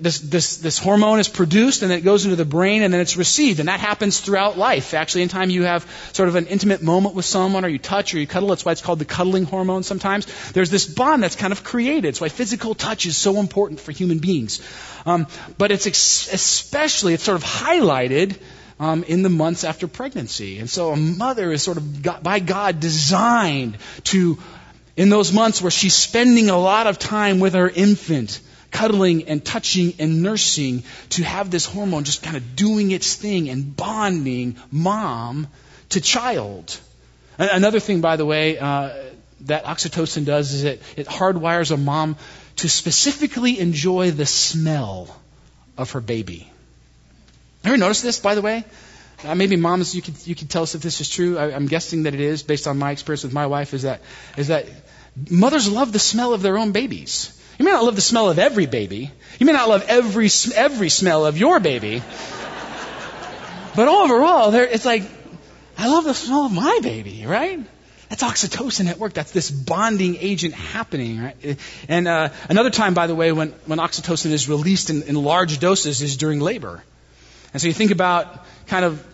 [0.00, 3.00] this, this, this hormone is produced and then it goes into the brain and then
[3.00, 3.60] it's received.
[3.60, 4.94] And that happens throughout life.
[4.94, 8.14] Actually, in time you have sort of an intimate moment with someone or you touch
[8.14, 8.48] or you cuddle.
[8.48, 10.26] That's why it's called the cuddling hormone sometimes.
[10.52, 12.06] There's this bond that's kind of created.
[12.06, 14.60] It's why physical touch is so important for human beings.
[15.06, 15.26] Um,
[15.58, 18.38] but it's ex- especially, it's sort of highlighted
[18.78, 20.58] um, in the months after pregnancy.
[20.58, 24.38] And so a mother is sort of got, by God designed to,
[24.96, 28.40] in those months where she's spending a lot of time with her infant,
[28.76, 33.48] cuddling and touching and nursing to have this hormone just kind of doing its thing
[33.48, 35.46] and bonding mom
[35.88, 36.78] to child.
[37.38, 38.90] Another thing, by the way, uh,
[39.42, 42.16] that oxytocin does is it, it hardwires a mom
[42.56, 45.14] to specifically enjoy the smell
[45.76, 46.38] of her baby.
[47.62, 48.64] Have you ever noticed this, by the way?
[49.24, 51.38] Uh, maybe moms, you could you could tell us if this is true.
[51.38, 53.72] I, I'm guessing that it is, based on my experience with my wife.
[53.74, 54.02] Is that
[54.36, 54.66] is that
[55.30, 57.32] mothers love the smell of their own babies.
[57.58, 59.10] You may not love the smell of every baby.
[59.38, 62.02] You may not love every, every smell of your baby.
[63.74, 65.02] But overall, it's like,
[65.78, 67.60] I love the smell of my baby, right?
[68.08, 69.14] That's oxytocin at work.
[69.14, 71.58] That's this bonding agent happening, right?
[71.88, 75.58] And uh, another time, by the way, when, when oxytocin is released in, in large
[75.58, 76.82] doses is during labor.
[77.52, 79.04] And so you think about kind of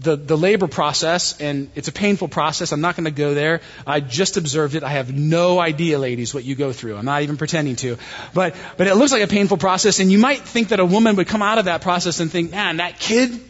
[0.00, 2.70] the, the labor process, and it's a painful process.
[2.72, 3.60] I'm not going to go there.
[3.86, 4.84] I just observed it.
[4.84, 6.96] I have no idea, ladies, what you go through.
[6.96, 7.98] I'm not even pretending to.
[8.32, 11.16] But, but it looks like a painful process, and you might think that a woman
[11.16, 13.40] would come out of that process and think, man, that kid,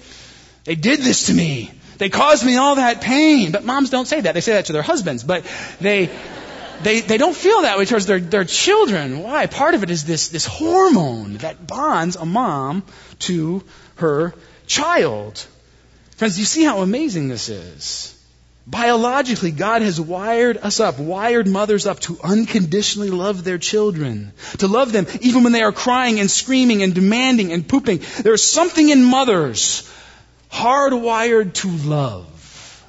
[0.65, 1.71] they did this to me.
[1.99, 3.53] They caused me all that pain.
[3.53, 4.33] But moms don't say that.
[4.33, 5.25] They say that to their husbands.
[5.25, 5.45] But
[5.81, 6.09] they,
[6.83, 9.23] they, they don't feel that way towards their, their children.
[9.23, 9.47] Why?
[9.47, 12.85] Part of it is this, this hormone that bonds a mom
[13.21, 13.65] to
[13.97, 14.33] her
[14.67, 15.45] child.
[16.19, 18.13] Friends, you see how amazing this is?
[18.67, 24.67] Biologically, God has wired us up, wired mothers up to unconditionally love their children, to
[24.67, 28.01] love them even when they are crying and screaming and demanding and pooping.
[28.23, 29.89] There is something in mothers
[30.51, 32.85] hardwired to love,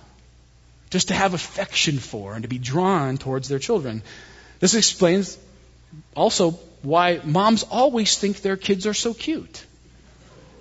[0.89, 4.01] just to have affection for and to be drawn towards their children.
[4.59, 5.37] This explains
[6.15, 9.63] also why moms always think their kids are so cute.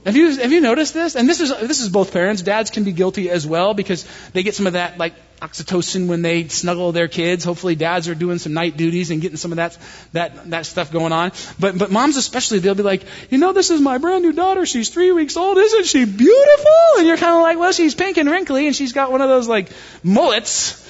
[0.04, 1.16] Have you, have you noticed this?
[1.16, 2.42] And this is, this is both parents.
[2.42, 6.22] Dads can be guilty as well because they get some of that like oxytocin when
[6.22, 7.44] they snuggle their kids.
[7.44, 9.76] Hopefully dads are doing some night duties and getting some of that,
[10.12, 11.32] that, that stuff going on.
[11.58, 14.66] But, but moms especially, they'll be like, you know, this is my brand new daughter.
[14.66, 15.58] She's three weeks old.
[15.58, 16.82] Isn't she beautiful?
[16.98, 19.28] And you're kind of like, well, she's pink and wrinkly and she's got one of
[19.28, 19.68] those like
[20.02, 20.84] mullets.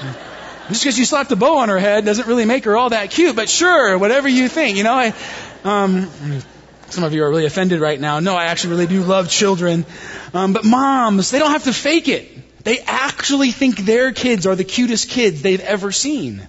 [0.68, 3.10] Just because you slapped a bow on her head doesn't really make her all that
[3.10, 5.14] cute, but sure, whatever you think, you know, I,
[5.64, 6.10] um,
[6.90, 8.20] some of you are really offended right now.
[8.20, 9.84] No, I actually really do love children.
[10.32, 12.64] Um, but moms, they don't have to fake it.
[12.64, 16.46] They actually think their kids are the cutest kids they've ever seen.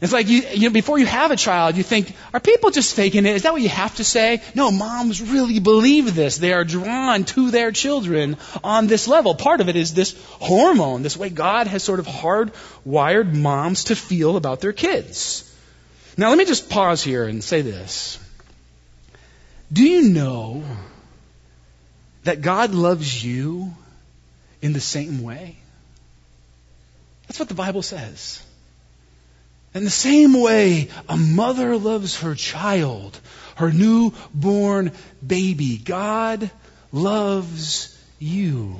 [0.00, 2.96] It's like you, you know, before you have a child, you think, are people just
[2.96, 3.36] faking it?
[3.36, 4.42] Is that what you have to say?
[4.52, 6.38] No, moms really believe this.
[6.38, 9.36] They are drawn to their children on this level.
[9.36, 13.96] Part of it is this hormone, this way God has sort of hardwired moms to
[13.96, 15.48] feel about their kids.
[16.16, 18.18] Now, let me just pause here and say this.
[19.72, 20.62] Do you know
[22.24, 23.74] that God loves you
[24.60, 25.56] in the same way?
[27.26, 28.42] That's what the Bible says.
[29.74, 33.18] In the same way, a mother loves her child,
[33.56, 34.92] her newborn
[35.26, 35.78] baby.
[35.78, 36.50] God
[36.92, 38.76] loves you.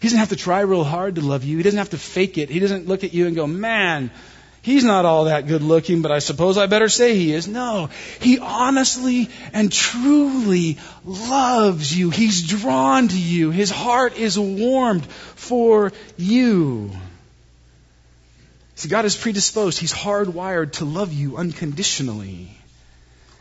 [0.00, 1.56] He doesn't have to try real hard to love you.
[1.56, 2.50] He doesn't have to fake it.
[2.50, 4.10] He doesn't look at you and go, man,
[4.66, 7.46] he's not all that good looking, but I suppose I better say he is.
[7.46, 7.88] No,
[8.20, 12.10] he honestly and truly loves you.
[12.10, 13.52] He's drawn to you.
[13.52, 16.90] His heart is warmed for you.
[18.74, 19.78] See, God is predisposed.
[19.78, 22.50] He's hardwired to love you unconditionally.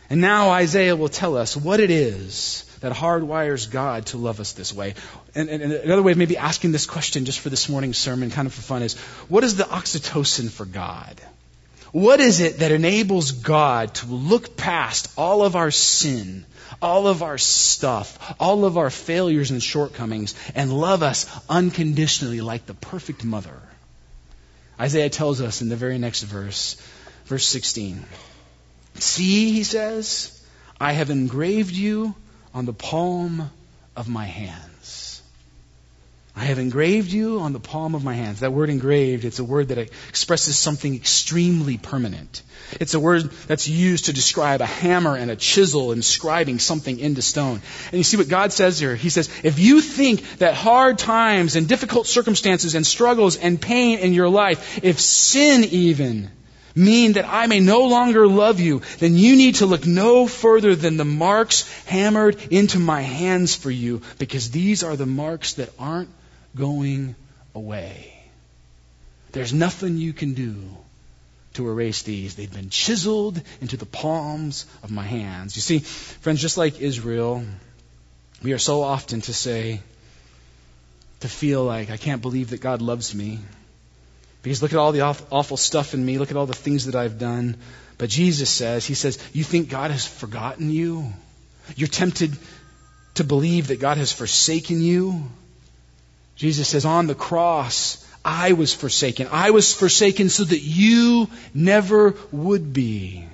[0.09, 4.51] And now Isaiah will tell us what it is that hardwires God to love us
[4.51, 4.93] this way.
[5.33, 8.29] And, and, and, another way of maybe asking this question just for this morning's sermon,
[8.29, 8.95] kind of for fun, is
[9.27, 11.19] what is the oxytocin for God?
[11.91, 16.45] What is it that enables God to look past all of our sin,
[16.79, 22.67] all of our stuff, all of our failures and shortcomings, and love us unconditionally like
[22.67, 23.59] the perfect mother?
[24.79, 26.79] Isaiah tells us in the very next verse,
[27.25, 28.05] verse 16.
[28.99, 30.39] See, he says,
[30.79, 32.13] I have engraved you
[32.55, 33.51] on the palm
[33.97, 35.21] of my hands.
[36.37, 38.41] I have engraved you on the palm of my hands.
[38.41, 42.41] That word engraved, it's a word that expresses something extremely permanent.
[42.79, 47.21] It's a word that's used to describe a hammer and a chisel inscribing something into
[47.21, 47.61] stone.
[47.91, 48.95] And you see what God says here?
[48.95, 53.99] He says, if you think that hard times and difficult circumstances and struggles and pain
[53.99, 56.31] in your life, if sin even,
[56.75, 60.75] mean that I may no longer love you, then you need to look no further
[60.75, 65.69] than the marks hammered into my hands for you, because these are the marks that
[65.79, 66.09] aren't
[66.55, 67.15] going
[67.53, 68.11] away.
[69.31, 70.55] There's nothing you can do
[71.53, 72.35] to erase these.
[72.35, 75.55] They've been chiseled into the palms of my hands.
[75.55, 77.43] You see, friends, just like Israel,
[78.43, 79.81] we are so often to say,
[81.21, 83.39] to feel like, I can't believe that God loves me.
[84.45, 86.19] Because look at all the awful stuff in me.
[86.19, 87.57] Look at all the things that I've done.
[87.97, 91.11] But Jesus says, He says, You think God has forgotten you?
[91.75, 92.37] You're tempted
[93.15, 95.23] to believe that God has forsaken you?
[96.35, 99.29] Jesus says, On the cross, I was forsaken.
[99.31, 103.25] I was forsaken so that you never would be.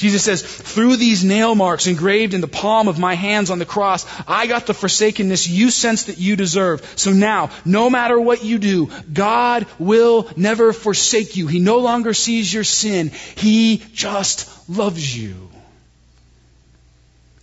[0.00, 3.66] Jesus says, through these nail marks engraved in the palm of my hands on the
[3.66, 6.80] cross, I got the forsakenness you sense that you deserve.
[6.96, 11.48] So now, no matter what you do, God will never forsake you.
[11.48, 13.10] He no longer sees your sin.
[13.36, 15.50] He just loves you.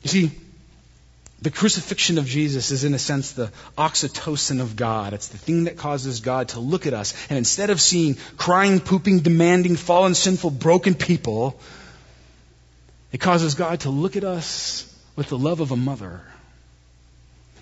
[0.01, 0.31] You see,
[1.39, 5.13] the crucifixion of Jesus is, in a sense, the oxytocin of God.
[5.13, 7.13] It's the thing that causes God to look at us.
[7.29, 11.59] And instead of seeing crying, pooping, demanding, fallen, sinful, broken people,
[13.11, 14.83] it causes God to look at us
[15.15, 16.21] with the love of a mother.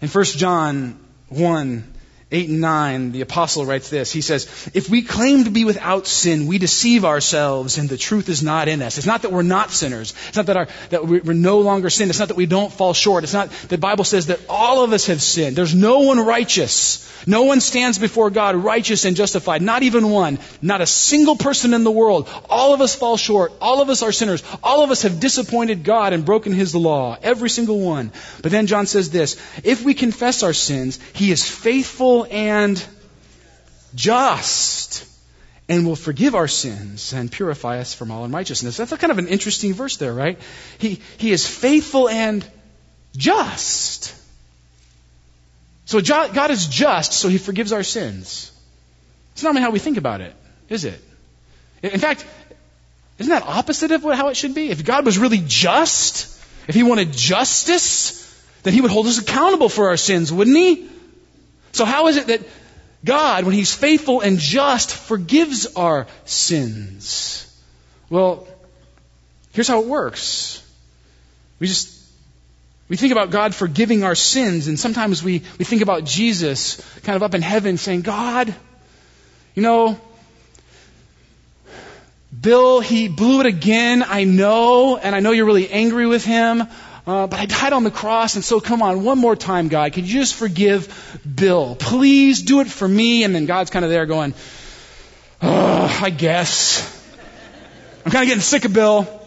[0.01, 1.93] In 1 John 1,
[2.35, 4.11] 8 and 9, the apostle writes this.
[4.11, 8.27] He says, If we claim to be without sin, we deceive ourselves and the truth
[8.27, 8.97] is not in us.
[8.97, 10.13] It's not that we're not sinners.
[10.27, 12.09] It's not that, our, that we're no longer sin.
[12.09, 13.23] It's not that we don't fall short.
[13.23, 15.55] It's not, that the Bible says that all of us have sinned.
[15.55, 17.09] There's no one righteous.
[17.25, 19.61] No one stands before God righteous and justified.
[19.61, 20.37] Not even one.
[20.61, 22.29] Not a single person in the world.
[22.49, 23.53] All of us fall short.
[23.61, 24.43] All of us are sinners.
[24.61, 27.17] All of us have disappointed God and broken His law.
[27.23, 28.11] Every single one.
[28.41, 32.83] But then John says this, if we confess our sins, He is faithful and
[33.95, 35.07] just
[35.67, 38.77] and will forgive our sins and purify us from all unrighteousness.
[38.77, 40.39] That's kind of an interesting verse there, right?
[40.77, 42.45] He, he is faithful and
[43.17, 44.13] just.
[45.85, 48.51] So God is just, so He forgives our sins.
[49.33, 50.35] It's not how we think about it,
[50.69, 51.01] is it?
[51.81, 52.25] In fact,
[53.17, 54.69] isn't that opposite of how it should be?
[54.69, 58.21] If God was really just, if He wanted justice,
[58.63, 60.89] then He would hold us accountable for our sins, wouldn't He?
[61.75, 62.41] So how is it that
[63.03, 67.53] God, when He's faithful and just, forgives our sins?
[68.09, 68.47] Well,
[69.51, 70.63] here's how it works.
[71.59, 71.93] We just
[72.88, 77.17] we think about God forgiving our sins, and sometimes we, we think about Jesus kind
[77.17, 78.55] of up in heaven saying, God,
[79.53, 79.99] you know,
[82.39, 86.63] Bill, he blew it again, I know, and I know you're really angry with him,
[87.07, 89.93] uh, but I died on the cross, and so come on, one more time, God,
[89.93, 91.75] could you just forgive Bill?
[91.75, 93.23] Please do it for me.
[93.23, 94.33] And then God's kind of there going,
[95.41, 96.91] I guess.
[98.05, 99.21] I'm kind of getting sick of Bill.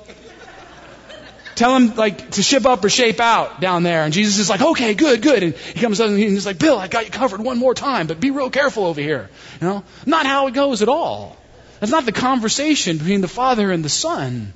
[1.55, 4.05] Tell him like to ship up or shape out down there.
[4.05, 5.43] And Jesus is like, okay, good, good.
[5.43, 8.07] And he comes up and he's like, Bill, I got you covered one more time,
[8.07, 9.29] but be real careful over here.
[9.61, 11.37] You know, not how it goes at all.
[11.81, 14.53] That's not the conversation between the Father and the Son.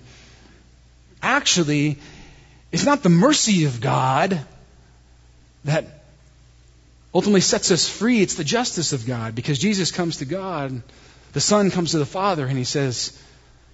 [1.21, 1.99] Actually,
[2.73, 4.41] it's not the mercy of God
[5.65, 5.85] that
[7.15, 8.21] ultimately sets us free.
[8.23, 10.83] It's the justice of God because Jesus comes to God
[11.33, 13.19] the son comes to the father and he says,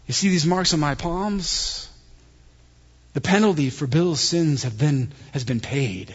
[0.06, 1.88] You see these marks on my palms?
[3.14, 6.14] The penalty for Bill's sins have been, has been paid.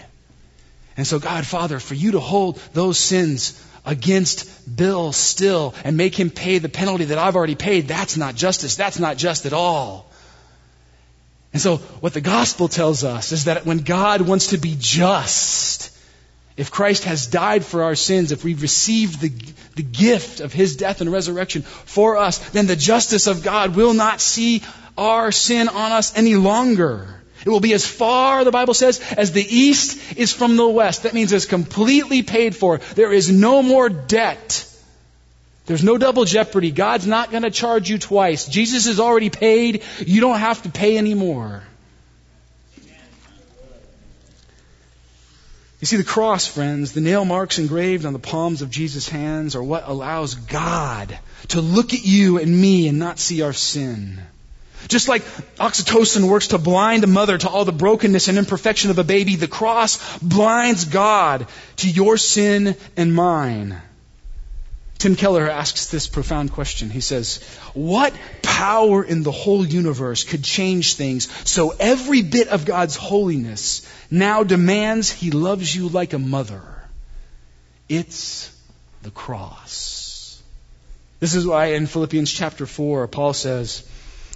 [0.96, 6.18] And so, God, Father, for you to hold those sins against Bill still and make
[6.18, 8.76] him pay the penalty that I've already paid, that's not justice.
[8.76, 10.10] That's not just at all.
[11.54, 15.95] And so, what the gospel tells us is that when God wants to be just,
[16.58, 19.30] if Christ has died for our sins, if we've received the,
[19.76, 23.93] the gift of his death and resurrection for us, then the justice of God will
[23.93, 24.64] not see
[24.97, 27.22] our sin on us any longer.
[27.45, 31.04] It will be as far, the Bible says, as the east is from the west.
[31.04, 32.78] That means it's completely paid for.
[32.95, 34.70] There is no more debt.
[35.66, 36.72] There's no double jeopardy.
[36.72, 38.47] God's not going to charge you twice.
[38.47, 39.84] Jesus has already paid.
[39.99, 41.64] You don't have to pay anymore.
[45.80, 49.53] You see, the cross, friends, the nail marks engraved on the palms of Jesus' hands
[49.53, 54.18] are what allows God to look at you and me and not see our sin.
[54.88, 55.24] Just like
[55.57, 59.36] oxytocin works to blind a mother to all the brokenness and imperfection of a baby,
[59.36, 61.47] the cross blinds God
[61.78, 63.82] to your sin and mine.
[64.98, 66.89] Tim Keller asks this profound question.
[66.89, 72.66] He says, What power in the whole universe could change things so every bit of
[72.66, 76.62] God's holiness now demands he loves you like a mother?
[77.89, 78.50] It's
[79.02, 80.41] the cross.
[81.20, 83.88] This is why in Philippians chapter 4, Paul says,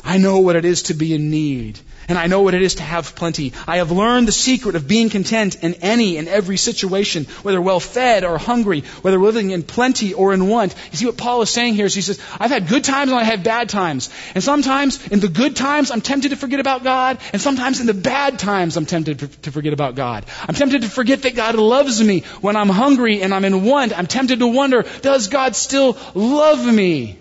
[0.04, 2.76] I know what it is to be in need, and I know what it is
[2.76, 3.54] to have plenty.
[3.68, 7.80] I have learned the secret of being content in any and every situation, whether well
[7.80, 10.74] fed or hungry, whether living in plenty or in want.
[10.92, 13.20] You see what Paul is saying here is he says, I've had good times and
[13.20, 14.10] I have bad times.
[14.36, 17.88] And sometimes in the good times I'm tempted to forget about God, and sometimes in
[17.88, 20.26] the bad times I'm tempted to forget about God.
[20.48, 23.98] I'm tempted to forget that God loves me when I'm hungry and I'm in want.
[23.98, 27.20] I'm tempted to wonder, does God still love me?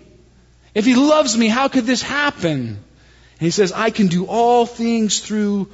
[0.73, 2.83] If he loves me, how could this happen?
[3.39, 5.69] And he says, I can do all things through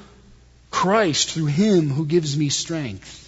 [0.69, 3.21] Christ, through him who gives me strength.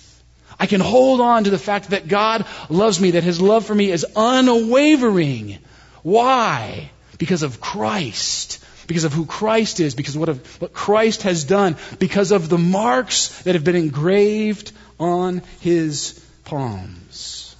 [0.60, 3.76] I can hold on to the fact that God loves me, that his love for
[3.76, 5.60] me is unwavering.
[6.04, 6.92] Why?
[7.18, 8.62] Because of Christ.
[8.88, 12.50] Because of who Christ is, because of what, of what Christ has done, because of
[12.50, 17.56] the marks that have been engraved on his palms.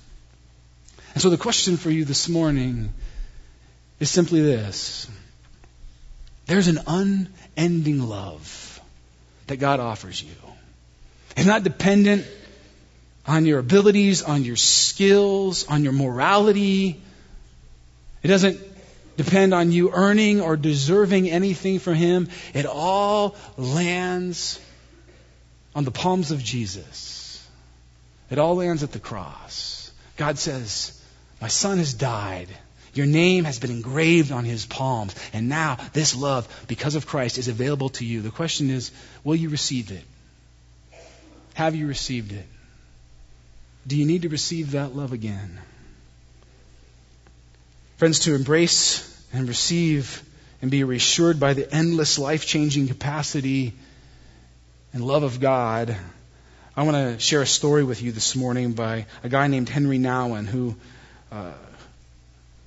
[1.14, 2.94] And so the question for you this morning
[4.00, 5.08] is simply this
[6.46, 8.82] there's an unending love
[9.48, 10.36] that God offers you.
[11.36, 12.26] It's not dependent
[13.28, 17.02] on your abilities, on your skills, on your morality.
[18.24, 18.60] It doesn't
[19.18, 22.30] depend on you earning or deserving anything from Him.
[22.54, 24.60] It all lands
[25.74, 27.46] on the palms of Jesus.
[28.30, 29.92] It all lands at the cross.
[30.18, 31.00] God says,
[31.42, 32.48] My son has died.
[32.96, 35.14] Your name has been engraved on his palms.
[35.34, 38.22] And now this love, because of Christ, is available to you.
[38.22, 38.90] The question is,
[39.24, 40.04] will you receive it?
[41.56, 42.46] Have you received it?
[43.86, 45.60] Do you need to receive that love again?
[47.98, 50.24] Friends, to embrace and receive
[50.62, 53.74] and be reassured by the endless life changing capacity
[54.94, 55.96] and love of God,
[56.78, 60.00] I want to share a story with you this morning by a guy named Henry
[60.00, 60.76] Nouwen who.
[61.30, 61.52] Uh,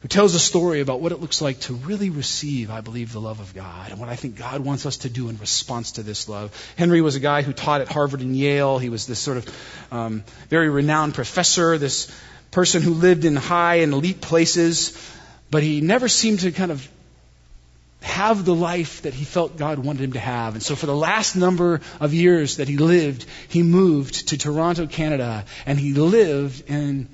[0.01, 3.21] who tells a story about what it looks like to really receive, I believe, the
[3.21, 6.03] love of God and what I think God wants us to do in response to
[6.03, 6.55] this love.
[6.77, 8.79] Henry was a guy who taught at Harvard and Yale.
[8.79, 9.55] He was this sort of
[9.91, 12.13] um, very renowned professor, this
[12.53, 14.97] person who lived in high and elite places,
[15.51, 16.89] but he never seemed to kind of
[18.01, 20.55] have the life that he felt God wanted him to have.
[20.55, 24.87] And so for the last number of years that he lived, he moved to Toronto,
[24.87, 27.09] Canada, and he lived in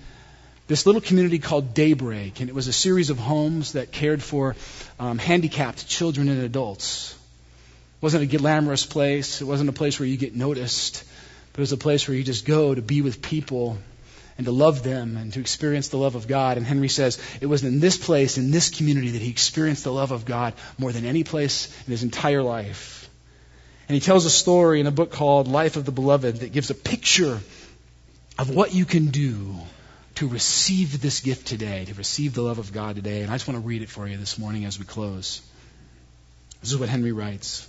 [0.66, 4.56] this little community called Daybreak, and it was a series of homes that cared for
[4.98, 7.12] um, handicapped children and adults.
[7.12, 9.42] It wasn't a glamorous place.
[9.42, 11.04] It wasn't a place where you get noticed,
[11.52, 13.76] but it was a place where you just go to be with people
[14.38, 16.56] and to love them and to experience the love of God.
[16.56, 19.92] And Henry says it was in this place, in this community, that he experienced the
[19.92, 23.08] love of God more than any place in his entire life.
[23.86, 26.70] And he tells a story in a book called Life of the Beloved that gives
[26.70, 27.38] a picture
[28.38, 29.56] of what you can do
[30.16, 33.22] to receive this gift today, to receive the love of God today.
[33.22, 35.42] And I just want to read it for you this morning as we close.
[36.60, 37.68] This is what Henry writes.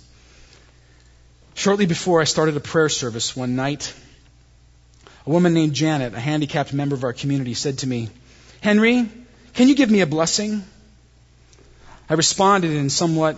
[1.54, 3.92] Shortly before I started a prayer service one night,
[5.26, 8.08] a woman named Janet, a handicapped member of our community, said to me,
[8.60, 9.08] Henry,
[9.54, 10.62] can you give me a blessing?
[12.08, 13.36] I responded in somewhat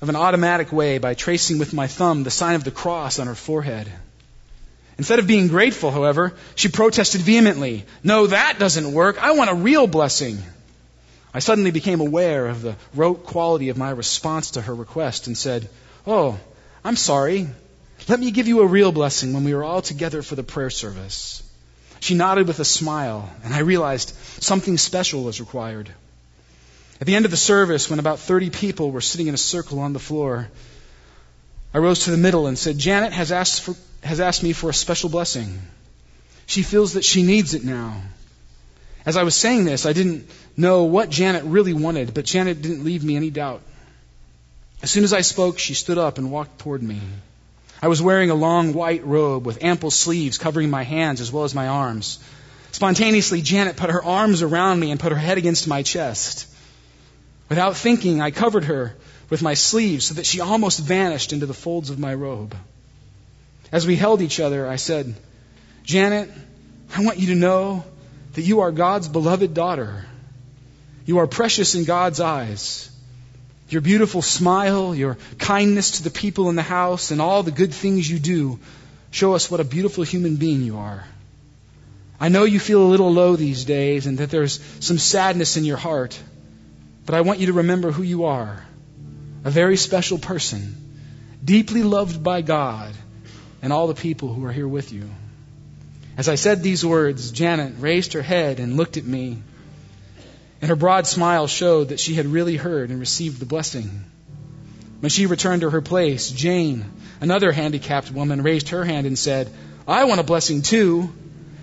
[0.00, 3.26] of an automatic way by tracing with my thumb the sign of the cross on
[3.26, 3.90] her forehead.
[5.00, 7.86] Instead of being grateful, however, she protested vehemently.
[8.04, 9.16] No, that doesn't work.
[9.18, 10.36] I want a real blessing.
[11.32, 15.38] I suddenly became aware of the rote quality of my response to her request and
[15.38, 15.70] said,
[16.06, 16.38] Oh,
[16.84, 17.48] I'm sorry.
[18.10, 20.68] Let me give you a real blessing when we are all together for the prayer
[20.68, 21.42] service.
[22.00, 25.88] She nodded with a smile, and I realized something special was required.
[27.00, 29.78] At the end of the service, when about 30 people were sitting in a circle
[29.78, 30.50] on the floor,
[31.72, 34.70] I rose to the middle and said, Janet has asked, for, has asked me for
[34.70, 35.60] a special blessing.
[36.46, 38.00] She feels that she needs it now.
[39.06, 42.84] As I was saying this, I didn't know what Janet really wanted, but Janet didn't
[42.84, 43.62] leave me any doubt.
[44.82, 47.00] As soon as I spoke, she stood up and walked toward me.
[47.82, 51.44] I was wearing a long white robe with ample sleeves covering my hands as well
[51.44, 52.18] as my arms.
[52.72, 56.46] Spontaneously, Janet put her arms around me and put her head against my chest.
[57.48, 58.96] Without thinking, I covered her
[59.28, 62.54] with my sleeves so that she almost vanished into the folds of my robe.
[63.72, 65.14] As we held each other, I said,
[65.84, 66.30] Janet,
[66.94, 67.84] I want you to know
[68.34, 70.04] that you are God's beloved daughter.
[71.06, 72.90] You are precious in God's eyes.
[73.68, 77.72] Your beautiful smile, your kindness to the people in the house, and all the good
[77.72, 78.58] things you do
[79.12, 81.04] show us what a beautiful human being you are.
[82.20, 85.64] I know you feel a little low these days and that there's some sadness in
[85.64, 86.20] your heart,
[87.06, 88.64] but I want you to remember who you are
[89.42, 90.76] a very special person,
[91.42, 92.92] deeply loved by God
[93.62, 95.08] and all the people who are here with you.
[96.16, 99.42] As I said these words, Janet raised her head and looked at me
[100.60, 104.04] and her broad smile showed that she had really heard and received the blessing.
[105.00, 106.84] When she returned to her place, Jane,
[107.20, 109.50] another handicapped woman, raised her hand and said,
[109.88, 111.10] I want a blessing too.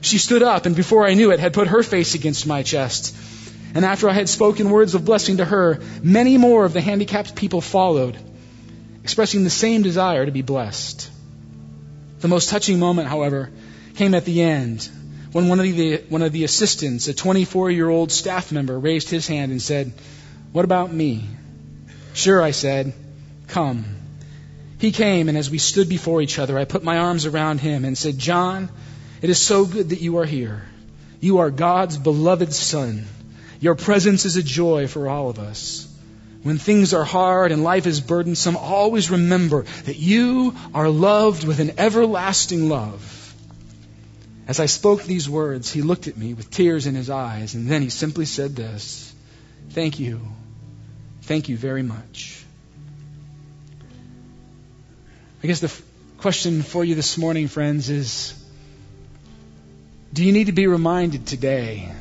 [0.01, 3.15] She stood up and before I knew it had put her face against my chest.
[3.75, 7.35] And after I had spoken words of blessing to her, many more of the handicapped
[7.35, 8.17] people followed,
[9.03, 11.11] expressing the same desire to be blessed.
[12.19, 13.51] The most touching moment, however,
[13.95, 14.89] came at the end
[15.31, 19.09] when one of the, one of the assistants, a 24 year old staff member, raised
[19.09, 19.91] his hand and said,
[20.51, 21.25] What about me?
[22.13, 22.93] Sure, I said,
[23.47, 23.85] Come.
[24.79, 27.85] He came, and as we stood before each other, I put my arms around him
[27.85, 28.69] and said, John,
[29.21, 30.63] it is so good that you are here.
[31.19, 33.05] You are God's beloved son.
[33.59, 35.86] Your presence is a joy for all of us.
[36.47, 41.59] When things are hard and life is burdensome, always remember that you are loved with
[41.59, 43.35] an everlasting love.
[44.47, 47.67] As I spoke these words, he looked at me with tears in his eyes, and
[47.67, 49.13] then he simply said this
[49.71, 50.21] Thank you.
[51.23, 52.41] Thank you very much.
[55.43, 55.81] I guess the f-
[56.17, 58.41] question for you this morning, friends, is
[60.13, 61.91] do you need to be reminded today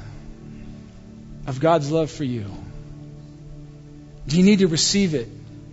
[1.48, 2.46] of God's love for you?
[4.26, 5.28] Do you need to receive it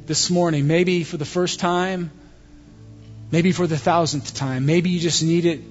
[0.06, 0.68] this morning?
[0.68, 2.12] Maybe for the first time,
[3.32, 4.68] maybe for the thousandth time.
[4.68, 5.62] Maybe you just need it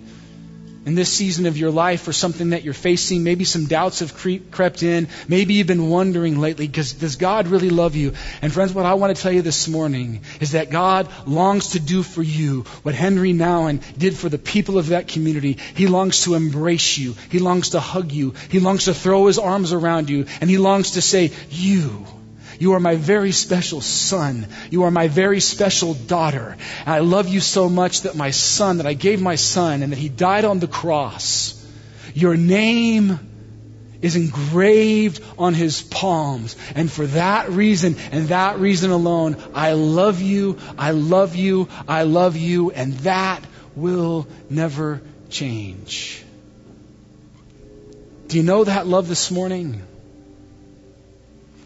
[0.85, 3.23] in this season of your life or something that you're facing.
[3.23, 4.17] Maybe some doubts have
[4.51, 5.07] crept in.
[5.29, 8.15] Maybe you've been wondering lately, because does God really love you?
[8.43, 11.79] And friends, what I want to tell you this morning is that God longs to
[11.79, 15.59] do for you what Henry Nouwen did for the people of that community.
[15.77, 17.15] He longs to embrace you.
[17.31, 18.35] He longs to hug you.
[18.51, 20.27] He longs to throw his arms around you.
[20.41, 22.05] And he longs to say, you
[22.63, 24.47] you are my very special son.
[24.71, 26.57] You are my very special daughter.
[26.87, 29.91] And I love you so much that my son, that I gave my son, and
[29.91, 31.59] that he died on the cross.
[32.15, 33.19] Your name
[34.01, 36.55] is engraved on his palms.
[36.77, 42.05] And for that reason, and that reason alone, I love you, I love you, I
[42.05, 43.43] love you, and that
[43.75, 46.23] will never change.
[48.29, 49.83] Do you know that love this morning?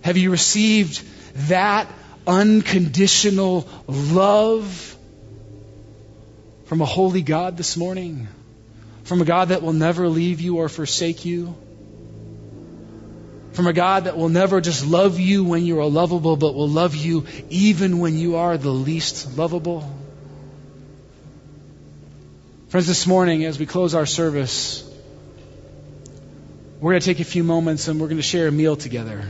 [0.07, 1.03] Have you received
[1.49, 1.89] that
[2.29, 4.97] unconditional love
[6.67, 8.29] from a holy God this morning?
[9.03, 11.57] From a God that will never leave you or forsake you?
[13.51, 16.69] From a God that will never just love you when you are lovable, but will
[16.69, 19.93] love you even when you are the least lovable?
[22.69, 24.89] Friends, this morning, as we close our service,
[26.79, 29.25] we're going to take a few moments and we're going to share a meal together.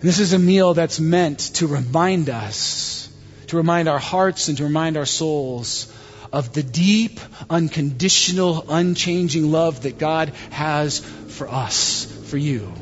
[0.00, 3.08] This is a meal that's meant to remind us,
[3.48, 5.92] to remind our hearts and to remind our souls
[6.32, 7.18] of the deep,
[7.48, 12.72] unconditional, unchanging love that God has for us, for you.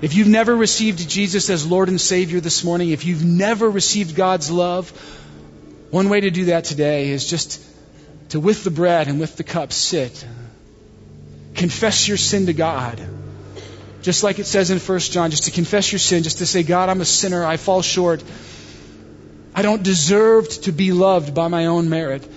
[0.00, 4.14] If you've never received Jesus as Lord and Savior this morning, if you've never received
[4.14, 4.90] God's love,
[5.90, 7.64] one way to do that today is just
[8.30, 10.24] to, with the bread and with the cup, sit.
[11.54, 13.00] Confess your sin to God
[14.02, 16.62] just like it says in 1 John, just to confess your sin, just to say,
[16.62, 18.22] God, I'm a sinner, I fall short.
[19.54, 22.28] I don't deserve to be loved by my own merit.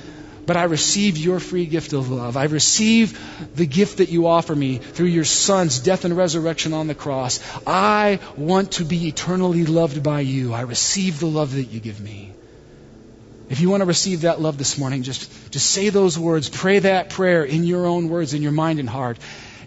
[0.45, 2.37] But I receive your free gift of love.
[2.37, 3.19] I receive
[3.55, 7.39] the gift that you offer me through your Son's death and resurrection on the cross.
[7.65, 10.53] I want to be eternally loved by you.
[10.53, 12.31] I receive the love that you give me.
[13.49, 16.49] If you want to receive that love this morning, just, just say those words.
[16.49, 19.17] Pray that prayer in your own words, in your mind and heart.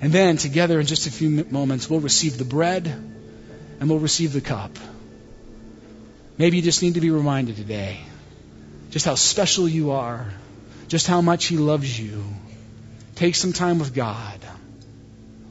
[0.01, 4.33] And then, together in just a few moments, we'll receive the bread and we'll receive
[4.33, 4.77] the cup.
[6.37, 8.01] Maybe you just need to be reminded today
[8.91, 10.27] just how special you are,
[10.87, 12.25] just how much He loves you.
[13.17, 14.41] Take some time with God.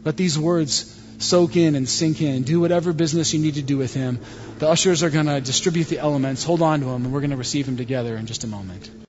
[0.05, 2.43] Let these words soak in and sink in.
[2.43, 4.19] Do whatever business you need to do with Him.
[4.59, 6.43] The ushers are going to distribute the elements.
[6.45, 8.89] Hold on to them, and we're going to receive them together in just a moment.